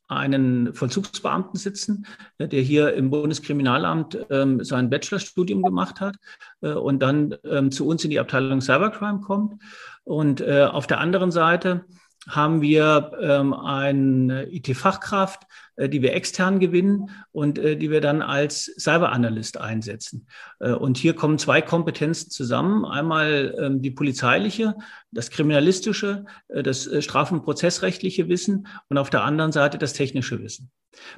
einen 0.07 0.73
Vollzugsbeamten 0.73 1.59
sitzen, 1.59 2.05
der 2.39 2.61
hier 2.61 2.93
im 2.93 3.09
Bundeskriminalamt 3.09 4.17
ähm, 4.29 4.63
sein 4.63 4.89
Bachelorstudium 4.89 5.61
gemacht 5.61 5.99
hat 5.99 6.15
äh, 6.61 6.71
und 6.71 6.99
dann 6.99 7.35
ähm, 7.43 7.71
zu 7.71 7.87
uns 7.87 8.03
in 8.03 8.09
die 8.09 8.19
Abteilung 8.19 8.61
Cybercrime 8.61 9.21
kommt. 9.21 9.61
Und 10.03 10.41
äh, 10.41 10.63
auf 10.63 10.87
der 10.87 10.99
anderen 10.99 11.31
Seite 11.31 11.85
haben 12.27 12.61
wir 12.61 13.11
ähm, 13.21 13.53
eine 13.53 14.51
IT-Fachkraft, 14.51 15.43
äh, 15.75 15.89
die 15.89 16.01
wir 16.01 16.13
extern 16.13 16.59
gewinnen 16.59 17.09
und 17.31 17.57
äh, 17.57 17.77
die 17.77 17.89
wir 17.89 18.01
dann 18.01 18.21
als 18.21 18.65
Cyberanalyst 18.77 19.57
einsetzen. 19.57 20.27
Äh, 20.59 20.71
und 20.71 20.97
hier 20.97 21.13
kommen 21.13 21.37
zwei 21.37 21.61
Kompetenzen 21.61 22.29
zusammen. 22.29 22.85
Einmal 22.85 23.55
ähm, 23.59 23.81
die 23.81 23.91
polizeiliche, 23.91 24.75
das 25.11 25.29
kriminalistische, 25.29 26.25
äh, 26.49 26.63
das 26.63 26.87
äh, 26.87 27.01
straf- 27.01 27.31
und 27.31 27.43
prozessrechtliche 27.43 28.27
Wissen 28.27 28.67
und 28.89 28.97
auf 28.97 29.09
der 29.09 29.23
anderen 29.23 29.51
Seite 29.51 29.77
das 29.77 29.93
technische 29.93 30.41
Wissen. 30.41 30.71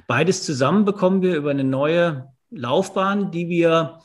Beides 0.06 0.44
zusammen 0.44 0.84
bekommen 0.84 1.22
wir 1.22 1.36
über 1.36 1.50
eine 1.50 1.64
neue 1.64 2.28
Laufbahn, 2.50 3.30
die 3.30 3.48
wir 3.48 4.00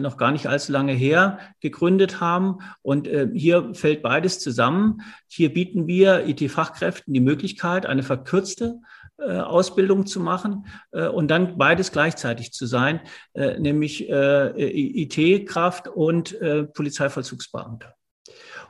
noch 0.00 0.16
gar 0.16 0.32
nicht 0.32 0.46
allzu 0.46 0.72
lange 0.72 0.92
her 0.92 1.38
gegründet 1.60 2.20
haben. 2.20 2.58
Und 2.82 3.06
äh, 3.08 3.28
hier 3.34 3.74
fällt 3.74 4.02
beides 4.02 4.38
zusammen. 4.38 5.02
Hier 5.28 5.52
bieten 5.52 5.86
wir 5.86 6.26
IT-Fachkräften 6.26 7.12
die 7.14 7.20
Möglichkeit, 7.20 7.86
eine 7.86 8.02
verkürzte 8.02 8.80
äh, 9.18 9.38
Ausbildung 9.38 10.06
zu 10.06 10.20
machen 10.20 10.66
und 10.90 11.28
dann 11.30 11.56
beides 11.58 11.92
gleichzeitig 11.92 12.52
zu 12.52 12.66
sein, 12.66 13.00
nämlich 13.34 14.08
IT-Kraft 14.08 15.88
und 15.88 16.36
Polizeivollzugsbeamter. 16.74 17.96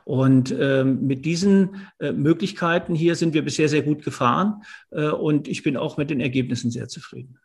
Und 0.07 0.55
ähm, 0.57 1.05
mit 1.05 1.25
diesen 1.25 1.89
äh, 1.99 2.13
Möglichkeiten 2.13 2.95
hier 2.95 3.15
sind 3.15 3.33
wir 3.33 3.43
bisher 3.43 3.67
sehr 3.67 3.81
gut 3.81 4.05
gefahren 4.05 4.63
äh, 4.89 5.09
und 5.09 5.49
ich 5.49 5.63
bin 5.63 5.75
auch 5.75 5.97
mit 5.97 6.09
den 6.09 6.21
Ergebnissen 6.21 6.71
sehr 6.71 6.87
zufrieden. 6.87 7.37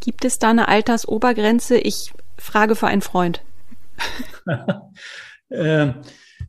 Gibt 0.00 0.24
es 0.24 0.38
da 0.38 0.48
eine 0.48 0.68
Altersobergrenze? 0.68 1.76
Ich 1.76 2.14
frage 2.38 2.76
für 2.76 2.86
einen 2.86 3.02
Freund. 3.02 3.42
Äh, 5.48 5.92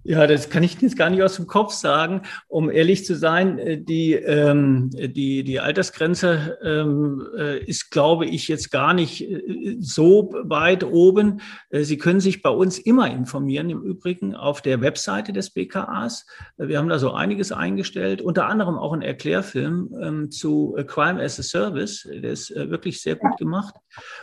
ja, 0.07 0.25
das 0.25 0.49
kann 0.49 0.63
ich 0.63 0.79
jetzt 0.81 0.97
gar 0.97 1.09
nicht 1.09 1.21
aus 1.21 1.35
dem 1.35 1.47
Kopf 1.47 1.73
sagen. 1.73 2.21
Um 2.47 2.71
ehrlich 2.71 3.03
zu 3.05 3.13
sein, 3.13 3.59
äh, 3.59 3.77
die, 3.77 4.13
ähm, 4.13 4.89
die, 4.89 5.43
die 5.43 5.59
Altersgrenze 5.59 6.57
ähm, 6.63 7.27
äh, 7.37 7.59
ist, 7.59 7.91
glaube 7.91 8.25
ich, 8.25 8.47
jetzt 8.47 8.71
gar 8.71 8.93
nicht 8.93 9.29
äh, 9.29 9.75
so 9.79 10.33
weit 10.43 10.85
oben. 10.85 11.41
Äh, 11.69 11.83
Sie 11.83 11.97
können 11.97 12.21
sich 12.21 12.41
bei 12.41 12.49
uns 12.49 12.79
immer 12.79 13.11
informieren, 13.11 13.69
im 13.69 13.81
Übrigen 13.81 14.33
auf 14.33 14.61
der 14.61 14.79
Webseite 14.79 15.33
des 15.33 15.49
BKAs. 15.49 16.25
Wir 16.57 16.77
haben 16.77 16.87
da 16.87 16.99
so 16.99 17.11
einiges 17.11 17.51
eingestellt, 17.51 18.21
unter 18.21 18.47
anderem 18.47 18.77
auch 18.77 18.93
einen 18.93 19.01
Erklärfilm 19.01 19.93
ähm, 20.01 20.31
zu 20.31 20.77
Crime 20.87 21.21
as 21.21 21.37
a 21.37 21.43
Service. 21.43 22.07
Der 22.09 22.31
ist 22.31 22.49
äh, 22.51 22.69
wirklich 22.69 23.01
sehr 23.01 23.17
gut 23.17 23.37
gemacht. 23.37 23.75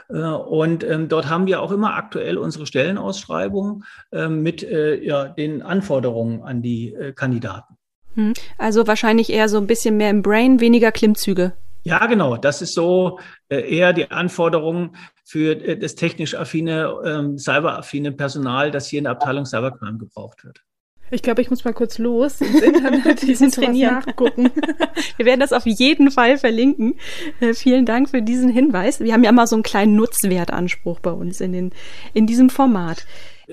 Äh, 0.09 0.17
und 0.17 0.83
ähm, 0.83 1.09
dort 1.09 1.29
haben 1.29 1.47
wir 1.47 1.61
auch 1.61 1.73
immer 1.73 1.95
aktuell 1.95 2.39
unsere 2.39 2.65
Stellenausschreibung 2.65 3.85
ähm, 4.13 4.43
mit 4.43 4.65
ja, 4.65 5.29
den 5.29 5.63
Anforderungen 5.75 6.43
an 6.43 6.63
die 6.63 6.95
äh, 6.95 7.13
Kandidaten. 7.13 7.77
Hm. 8.15 8.35
Also 8.59 8.87
wahrscheinlich 8.87 9.31
eher 9.31 9.49
so 9.49 9.59
ein 9.59 9.67
bisschen 9.67 9.97
mehr 9.97 10.11
im 10.11 10.23
Brain, 10.23 10.61
weniger 10.61 10.93
Klimmzüge. 10.93 11.53
Ja, 11.83 12.07
genau. 12.07 12.37
Das 12.37 12.63
ist 12.63 12.75
so 12.75 13.19
äh, 13.49 13.61
eher 13.77 13.93
die 13.93 14.11
Anforderung 14.11 14.95
für 15.25 15.53
äh, 15.53 15.77
das 15.77 15.95
technisch 15.97 16.35
affine, 16.35 16.95
ähm, 17.05 17.39
cyberaffine 17.39 18.13
Personal, 18.13 18.71
das 18.71 18.89
hier 18.89 18.99
in 18.99 19.05
der 19.05 19.13
Abteilung 19.13 19.45
Cybercrime 19.47 19.99
gebraucht 19.99 20.45
wird. 20.45 20.63
Ich 21.11 21.23
glaube, 21.23 21.43
ich 21.43 21.51
muss 21.51 21.65
mal 21.65 21.75
kurz 21.75 21.99
los 21.99 22.41
ins 22.41 22.61
Internet 22.61 23.23
die 23.23 23.35
sind 23.35 23.55
trainieren. 23.55 23.95
nachgucken. 23.95 24.51
Wir 25.17 25.27
werden 25.27 25.41
das 25.41 25.53
auf 25.53 25.67
jeden 25.67 26.11
Fall 26.11 26.39
verlinken. 26.39 26.95
Äh, 27.41 27.55
vielen 27.55 27.87
Dank 27.87 28.11
für 28.11 28.23
diesen 28.23 28.49
Hinweis. 28.49 29.01
Wir 29.01 29.13
haben 29.13 29.25
ja 29.25 29.31
immer 29.31 29.47
so 29.47 29.57
einen 29.57 29.63
kleinen 29.63 29.97
Nutzwertanspruch 29.97 31.01
bei 31.01 31.13
uns 31.13 31.41
in, 31.41 31.53
den, 31.53 31.71
in 32.15 32.27
diesem 32.27 32.51
Format 32.51 33.05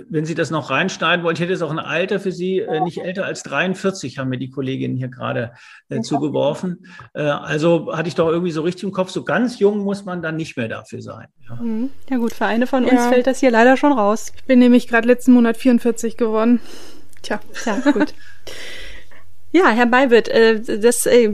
wenn 0.10 0.26
Sie 0.26 0.36
das 0.36 0.52
noch 0.52 0.70
reinschneiden 0.70 1.24
wollen, 1.24 1.36
ich 1.36 1.42
hätte 1.42 1.52
jetzt 1.52 1.62
auch 1.62 1.72
ein 1.72 1.80
Alter 1.80 2.20
für 2.20 2.32
Sie, 2.32 2.60
äh, 2.60 2.80
nicht 2.82 3.00
älter 3.00 3.26
als 3.26 3.44
43, 3.44 4.18
haben 4.18 4.30
mir 4.30 4.38
die 4.38 4.50
Kolleginnen 4.50 4.96
hier 4.96 5.10
gerade 5.10 5.54
äh, 5.90 6.02
zugeworfen. 6.02 6.86
Äh, 7.14 7.24
also 7.24 7.96
hatte 7.96 8.08
ich 8.08 8.16
doch 8.16 8.30
irgendwie 8.30 8.52
so 8.52 8.62
richtig 8.62 8.84
im 8.84 8.92
Kopf, 8.92 9.10
so 9.10 9.24
ganz 9.24 9.60
jung 9.60 9.80
muss 9.80 10.06
man 10.06 10.22
dann 10.22 10.36
nicht 10.36 10.56
mehr 10.58 10.68
dafür 10.68 11.02
sein. 11.02 11.28
Ja, 11.50 11.56
mhm. 11.56 11.90
ja 12.10 12.18
gut, 12.18 12.34
für 12.34 12.46
eine 12.46 12.68
von 12.68 12.84
uns 12.84 12.94
ja. 12.94 13.10
fällt 13.10 13.28
das 13.28 13.40
hier 13.40 13.52
leider 13.52 13.78
schon 13.78 13.92
raus. 13.92 14.32
Ich 14.36 14.46
bin 14.46 14.60
nämlich 14.60 14.88
gerade 14.88 15.08
letzten 15.08 15.34
Monat 15.34 15.58
44 15.58 16.18
geworden. 16.18 16.62
Tja, 17.22 17.40
ja, 17.66 17.92
gut. 17.92 18.14
ja, 19.52 19.70
Herr 19.70 19.86
Beiwitt, 19.86 20.28
äh, 20.28 20.80
das 20.80 21.06
äh, 21.06 21.34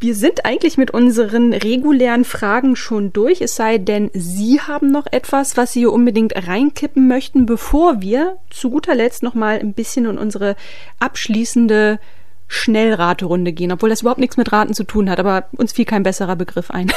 wir 0.00 0.14
sind 0.14 0.46
eigentlich 0.46 0.78
mit 0.78 0.90
unseren 0.92 1.52
regulären 1.52 2.24
Fragen 2.24 2.74
schon 2.74 3.12
durch, 3.12 3.42
es 3.42 3.54
sei 3.54 3.76
denn, 3.76 4.10
Sie 4.14 4.58
haben 4.60 4.90
noch 4.90 5.06
etwas, 5.10 5.58
was 5.58 5.72
Sie 5.72 5.80
hier 5.80 5.92
unbedingt 5.92 6.34
reinkippen 6.34 7.06
möchten, 7.06 7.44
bevor 7.44 8.00
wir 8.00 8.38
zu 8.48 8.70
guter 8.70 8.94
Letzt 8.94 9.22
noch 9.22 9.34
mal 9.34 9.58
ein 9.58 9.74
bisschen 9.74 10.06
in 10.06 10.16
unsere 10.16 10.56
abschließende 11.00 12.00
Schnellraterunde 12.48 13.52
gehen, 13.52 13.72
obwohl 13.72 13.90
das 13.90 14.00
überhaupt 14.00 14.20
nichts 14.20 14.38
mit 14.38 14.50
Raten 14.50 14.72
zu 14.72 14.84
tun 14.84 15.10
hat, 15.10 15.20
aber 15.20 15.48
uns 15.52 15.72
fiel 15.72 15.84
kein 15.84 16.02
besserer 16.02 16.34
Begriff 16.34 16.70
ein. 16.70 16.90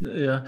Ja, 0.00 0.44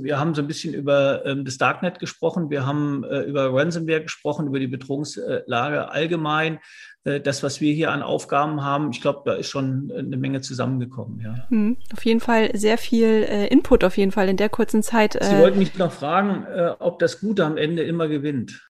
wir 0.00 0.18
haben 0.18 0.34
so 0.34 0.42
ein 0.42 0.46
bisschen 0.46 0.74
über 0.74 1.24
ähm, 1.26 1.44
das 1.44 1.58
Darknet 1.58 1.98
gesprochen, 1.98 2.50
wir 2.50 2.66
haben 2.66 3.04
äh, 3.04 3.20
über 3.22 3.52
Ransomware 3.52 4.02
gesprochen, 4.02 4.46
über 4.46 4.58
die 4.58 4.66
Bedrohungslage 4.66 5.90
allgemein. 5.90 6.58
Äh, 7.04 7.20
das, 7.20 7.42
was 7.42 7.60
wir 7.60 7.72
hier 7.74 7.90
an 7.90 8.02
Aufgaben 8.02 8.62
haben, 8.62 8.90
ich 8.90 9.00
glaube, 9.00 9.22
da 9.24 9.34
ist 9.34 9.48
schon 9.48 9.92
eine 9.96 10.16
Menge 10.16 10.40
zusammengekommen. 10.40 11.20
Ja. 11.20 11.46
Hm, 11.48 11.76
auf 11.92 12.04
jeden 12.04 12.20
Fall 12.20 12.50
sehr 12.56 12.78
viel 12.78 13.26
äh, 13.28 13.46
Input, 13.48 13.84
auf 13.84 13.96
jeden 13.96 14.12
Fall 14.12 14.28
in 14.28 14.36
der 14.36 14.48
kurzen 14.48 14.82
Zeit. 14.82 15.18
Sie 15.20 15.38
wollten 15.38 15.58
mich 15.58 15.76
noch 15.76 15.92
fragen, 15.92 16.46
äh, 16.46 16.74
ob 16.78 16.98
das 16.98 17.20
Gute 17.20 17.44
am 17.44 17.56
Ende 17.56 17.82
immer 17.82 18.08
gewinnt. 18.08 18.68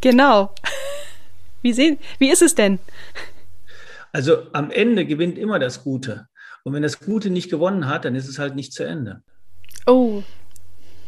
Genau. 0.00 0.54
Wie, 1.62 1.72
sehen, 1.72 1.98
wie 2.20 2.30
ist 2.30 2.42
es 2.42 2.54
denn? 2.54 2.78
Also 4.12 4.36
am 4.52 4.70
Ende 4.70 5.04
gewinnt 5.04 5.36
immer 5.36 5.58
das 5.58 5.82
Gute. 5.82 6.28
Und 6.62 6.74
wenn 6.74 6.82
das 6.82 7.00
Gute 7.00 7.28
nicht 7.28 7.50
gewonnen 7.50 7.88
hat, 7.88 8.04
dann 8.04 8.14
ist 8.14 8.28
es 8.28 8.38
halt 8.38 8.54
nicht 8.54 8.72
zu 8.72 8.84
Ende. 8.84 9.22
Oh, 9.86 10.22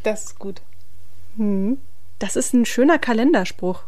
das 0.03 0.25
ist 0.25 0.39
gut. 0.39 0.61
Hm. 1.37 1.77
Das 2.19 2.35
ist 2.35 2.53
ein 2.53 2.65
schöner 2.65 2.99
Kalenderspruch. 2.99 3.83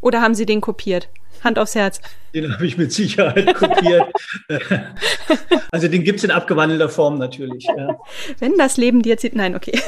Oder 0.00 0.20
haben 0.22 0.34
Sie 0.34 0.46
den 0.46 0.60
kopiert? 0.60 1.08
Hand 1.42 1.58
aufs 1.58 1.74
Herz. 1.74 2.00
Den 2.34 2.52
habe 2.52 2.66
ich 2.66 2.76
mit 2.78 2.92
Sicherheit 2.92 3.54
kopiert. 3.54 4.10
also 5.70 5.88
den 5.88 6.04
gibt 6.04 6.18
es 6.18 6.24
in 6.24 6.30
abgewandelter 6.30 6.88
Form 6.88 7.18
natürlich. 7.18 7.64
Ja. 7.64 7.98
Wenn 8.38 8.56
das 8.56 8.76
Leben 8.76 9.02
dir 9.02 9.18
zieht. 9.18 9.34
Nein, 9.34 9.54
okay. 9.54 9.78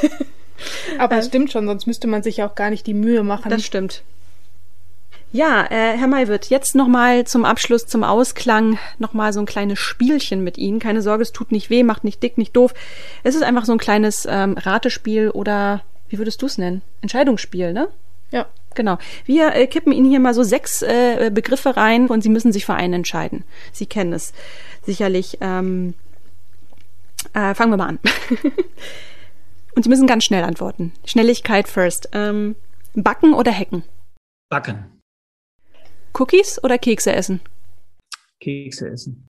Aber 0.98 1.18
es 1.18 1.26
äh, 1.26 1.28
stimmt 1.28 1.52
schon, 1.52 1.66
sonst 1.66 1.86
müsste 1.86 2.06
man 2.06 2.22
sich 2.22 2.42
auch 2.42 2.54
gar 2.54 2.70
nicht 2.70 2.86
die 2.86 2.94
Mühe 2.94 3.22
machen. 3.22 3.50
Das 3.50 3.64
stimmt. 3.64 4.02
Ja, 5.32 5.64
äh, 5.64 5.96
Herr 5.98 6.06
Maywirt, 6.06 6.50
jetzt 6.50 6.74
nochmal 6.74 7.26
zum 7.26 7.44
Abschluss, 7.44 7.86
zum 7.86 8.04
Ausklang, 8.04 8.78
nochmal 8.98 9.32
so 9.32 9.40
ein 9.40 9.46
kleines 9.46 9.78
Spielchen 9.78 10.44
mit 10.44 10.56
Ihnen. 10.56 10.78
Keine 10.78 11.02
Sorge, 11.02 11.22
es 11.22 11.32
tut 11.32 11.52
nicht 11.52 11.68
weh, 11.68 11.82
macht 11.82 12.04
nicht 12.04 12.22
dick, 12.22 12.38
nicht 12.38 12.56
doof. 12.56 12.72
Es 13.22 13.34
ist 13.34 13.42
einfach 13.42 13.64
so 13.64 13.72
ein 13.72 13.78
kleines 13.78 14.26
ähm, 14.30 14.56
Ratespiel 14.56 15.30
oder, 15.30 15.82
wie 16.08 16.18
würdest 16.18 16.40
du 16.42 16.46
es 16.46 16.58
nennen? 16.58 16.82
Entscheidungsspiel, 17.02 17.72
ne? 17.72 17.88
Ja. 18.30 18.46
Genau. 18.74 18.98
Wir 19.24 19.54
äh, 19.54 19.66
kippen 19.66 19.92
Ihnen 19.92 20.08
hier 20.08 20.20
mal 20.20 20.34
so 20.34 20.42
sechs 20.42 20.82
äh, 20.82 21.30
Begriffe 21.32 21.76
rein 21.76 22.08
und 22.08 22.22
Sie 22.22 22.28
müssen 22.28 22.52
sich 22.52 22.66
für 22.66 22.74
einen 22.74 22.94
entscheiden. 22.94 23.44
Sie 23.72 23.86
kennen 23.86 24.12
es 24.12 24.32
sicherlich. 24.84 25.38
Ähm, 25.40 25.94
äh, 27.32 27.54
fangen 27.54 27.72
wir 27.72 27.78
mal 27.78 27.88
an. 27.88 27.98
und 29.74 29.82
Sie 29.82 29.88
müssen 29.88 30.06
ganz 30.06 30.24
schnell 30.24 30.44
antworten. 30.44 30.92
Schnelligkeit 31.04 31.68
first. 31.68 32.10
Ähm, 32.12 32.54
backen 32.94 33.34
oder 33.34 33.52
hacken? 33.52 33.82
Backen. 34.50 34.95
Cookies 36.18 36.62
oder 36.62 36.79
Kekse 36.79 37.12
essen? 37.12 37.40
Kekse 38.40 38.88
essen. 38.88 39.29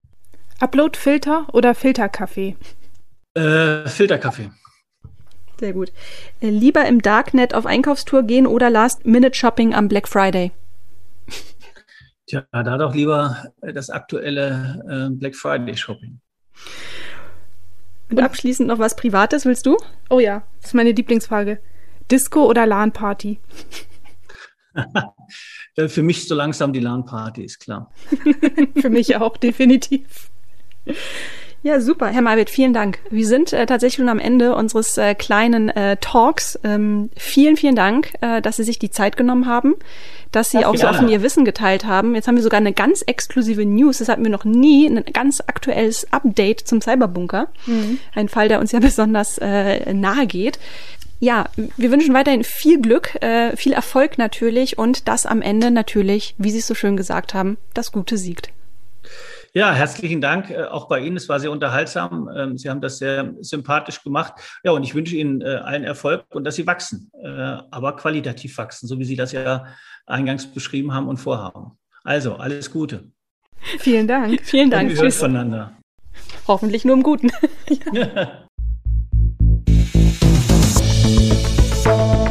Upload-Filter 0.61 1.47
oder 1.53 1.75
Filterkaffee? 1.75 2.57
Äh, 3.35 3.87
Filterkaffee. 3.89 4.51
Sehr 5.59 5.73
gut. 5.73 5.93
Äh, 6.41 6.51
lieber 6.51 6.87
im 6.87 7.03
Darknet 7.03 7.55
auf 7.55 7.67
Einkaufstour 7.67 8.23
gehen 8.23 8.47
oder 8.47 8.71
Last-Minute-Shopping 8.71 9.75
am 9.75 9.89
Black 9.89 10.09
Friday? 10.09 10.53
Tja, 12.27 12.47
da 12.53 12.77
doch 12.77 12.95
lieber 12.95 13.53
das 13.61 13.91
aktuelle 13.91 14.83
äh, 14.89 15.15
Black 15.15 15.35
Friday-Shopping. 15.35 16.21
Und 18.11 18.21
abschließend 18.21 18.69
noch 18.69 18.79
was 18.79 18.97
Privates, 18.97 19.45
willst 19.45 19.67
du? 19.67 19.77
Oh 20.11 20.21
ja, 20.21 20.45
das 20.61 20.71
ist 20.71 20.75
meine 20.75 20.93
Lieblingsfrage. 20.93 21.61
Disco 22.11 22.47
oder 22.47 22.67
LAN-Party? 22.67 23.41
Für 25.75 26.03
mich 26.03 26.27
so 26.27 26.35
langsam 26.35 26.73
die 26.73 26.81
LAN-Party, 26.81 27.45
ist 27.45 27.61
klar. 27.61 27.93
Für 28.81 28.91
mich 28.91 29.17
auch, 29.17 29.37
definitiv. 29.37 30.31
Ja, 31.63 31.81
super. 31.81 32.07
Herr 32.07 32.23
Malwitt, 32.23 32.51
vielen 32.51 32.73
Dank. 32.73 33.01
Wir 33.11 33.27
sind 33.27 33.53
äh, 33.53 33.67
tatsächlich 33.67 33.97
schon 33.97 34.09
am 34.09 34.21
Ende 34.21 34.55
unseres 34.55 34.97
äh, 34.97 35.17
kleinen 35.17 35.71
äh, 35.71 35.97
Talks. 36.01 36.59
Ähm, 36.63 37.11
vielen, 37.17 37.57
vielen 37.57 37.75
Dank, 37.75 38.13
äh, 38.21 38.41
dass 38.41 38.57
Sie 38.57 38.63
sich 38.63 38.79
die 38.79 38.91
Zeit 38.91 39.17
genommen 39.17 39.47
haben, 39.47 39.75
dass 40.31 40.51
Sie 40.51 40.61
ja, 40.61 40.69
auch 40.69 40.77
so 40.77 40.87
offen 40.87 41.09
Ihr 41.09 41.21
Wissen 41.21 41.45
geteilt 41.45 41.85
haben. 41.85 42.15
Jetzt 42.15 42.29
haben 42.29 42.37
wir 42.37 42.45
sogar 42.45 42.59
eine 42.59 42.73
ganz 42.73 43.03
exklusive 43.03 43.65
News. 43.65 43.99
Das 43.99 44.09
hatten 44.09 44.23
wir 44.23 44.31
noch 44.31 44.45
nie. 44.45 44.87
Ein 44.87 45.05
ganz 45.13 45.41
aktuelles 45.41 46.13
Update 46.13 46.61
zum 46.61 46.81
Cyberbunker. 46.81 47.49
Mhm. 47.67 47.99
Ein 48.15 48.29
Fall, 48.29 48.49
der 48.49 48.61
uns 48.61 48.71
ja 48.71 48.79
besonders 48.79 49.39
äh, 49.39 49.93
nahe 49.93 50.29
geht. 50.29 50.61
Ja, 51.21 51.47
wir 51.77 51.91
wünschen 51.91 52.15
weiterhin 52.15 52.45
viel 52.45 52.81
Glück, 52.81 53.21
äh, 53.23 53.57
viel 53.57 53.73
Erfolg 53.73 54.19
natürlich 54.19 54.79
und 54.79 55.09
dass 55.09 55.27
am 55.27 55.43
Ende 55.43 55.71
natürlich, 55.71 56.35
wie 56.39 56.51
Sie 56.51 56.59
es 56.59 56.67
so 56.67 56.75
schön 56.75 56.97
gesagt 56.97 57.35
haben, 57.35 57.59
das 57.75 57.91
Gute 57.91 58.17
siegt. 58.17 58.51
Ja, 59.55 59.73
herzlichen 59.73 60.21
Dank 60.21 60.51
äh, 60.51 60.65
auch 60.65 60.89
bei 60.89 61.01
Ihnen. 61.01 61.17
Es 61.17 61.29
war 61.29 61.41
sehr 61.41 61.51
unterhaltsam. 61.51 62.29
Ähm, 62.37 62.59
Sie 62.59 62.71
haben 62.71 62.81
das 62.81 62.99
sehr 62.99 63.35
sympathisch 63.41 64.03
gemacht. 64.05 64.35
Ja, 64.63 64.73
und 64.73 64.85
ich 64.85 64.95
wünsche 64.95 65.17
Ihnen 65.17 65.41
äh, 65.41 65.57
allen 65.57 65.85
Erfolg 65.85 66.25
und 66.31 66.45
dass 66.45 66.55
Sie 66.55 66.67
wachsen, 66.67 67.11
äh, 67.21 67.29
aber 67.29 67.97
qualitativ 67.97 68.57
wachsen, 68.59 68.87
so 68.87 68.99
wie 68.99 69.05
Sie 69.05 69.17
das 69.17 69.33
ja 69.33 69.67
eingangs 70.07 70.47
beschrieben 70.47 70.95
haben 70.95 71.09
und 71.09 71.17
vorhaben. 71.17 71.73
Also, 72.05 72.37
alles 72.37 72.71
Gute. 72.71 73.11
Vielen 73.79 74.07
Dank. 74.07 74.41
Vielen 74.45 74.71
Dank. 74.71 74.91
Und 74.91 74.97
wir 74.97 75.03
hören 75.03 75.13
voneinander. 75.13 75.73
Hoffentlich 76.47 76.85
nur 76.85 76.95
im 76.95 77.03
Guten. 77.03 77.33
Thank 81.89 82.23
you. 82.23 82.28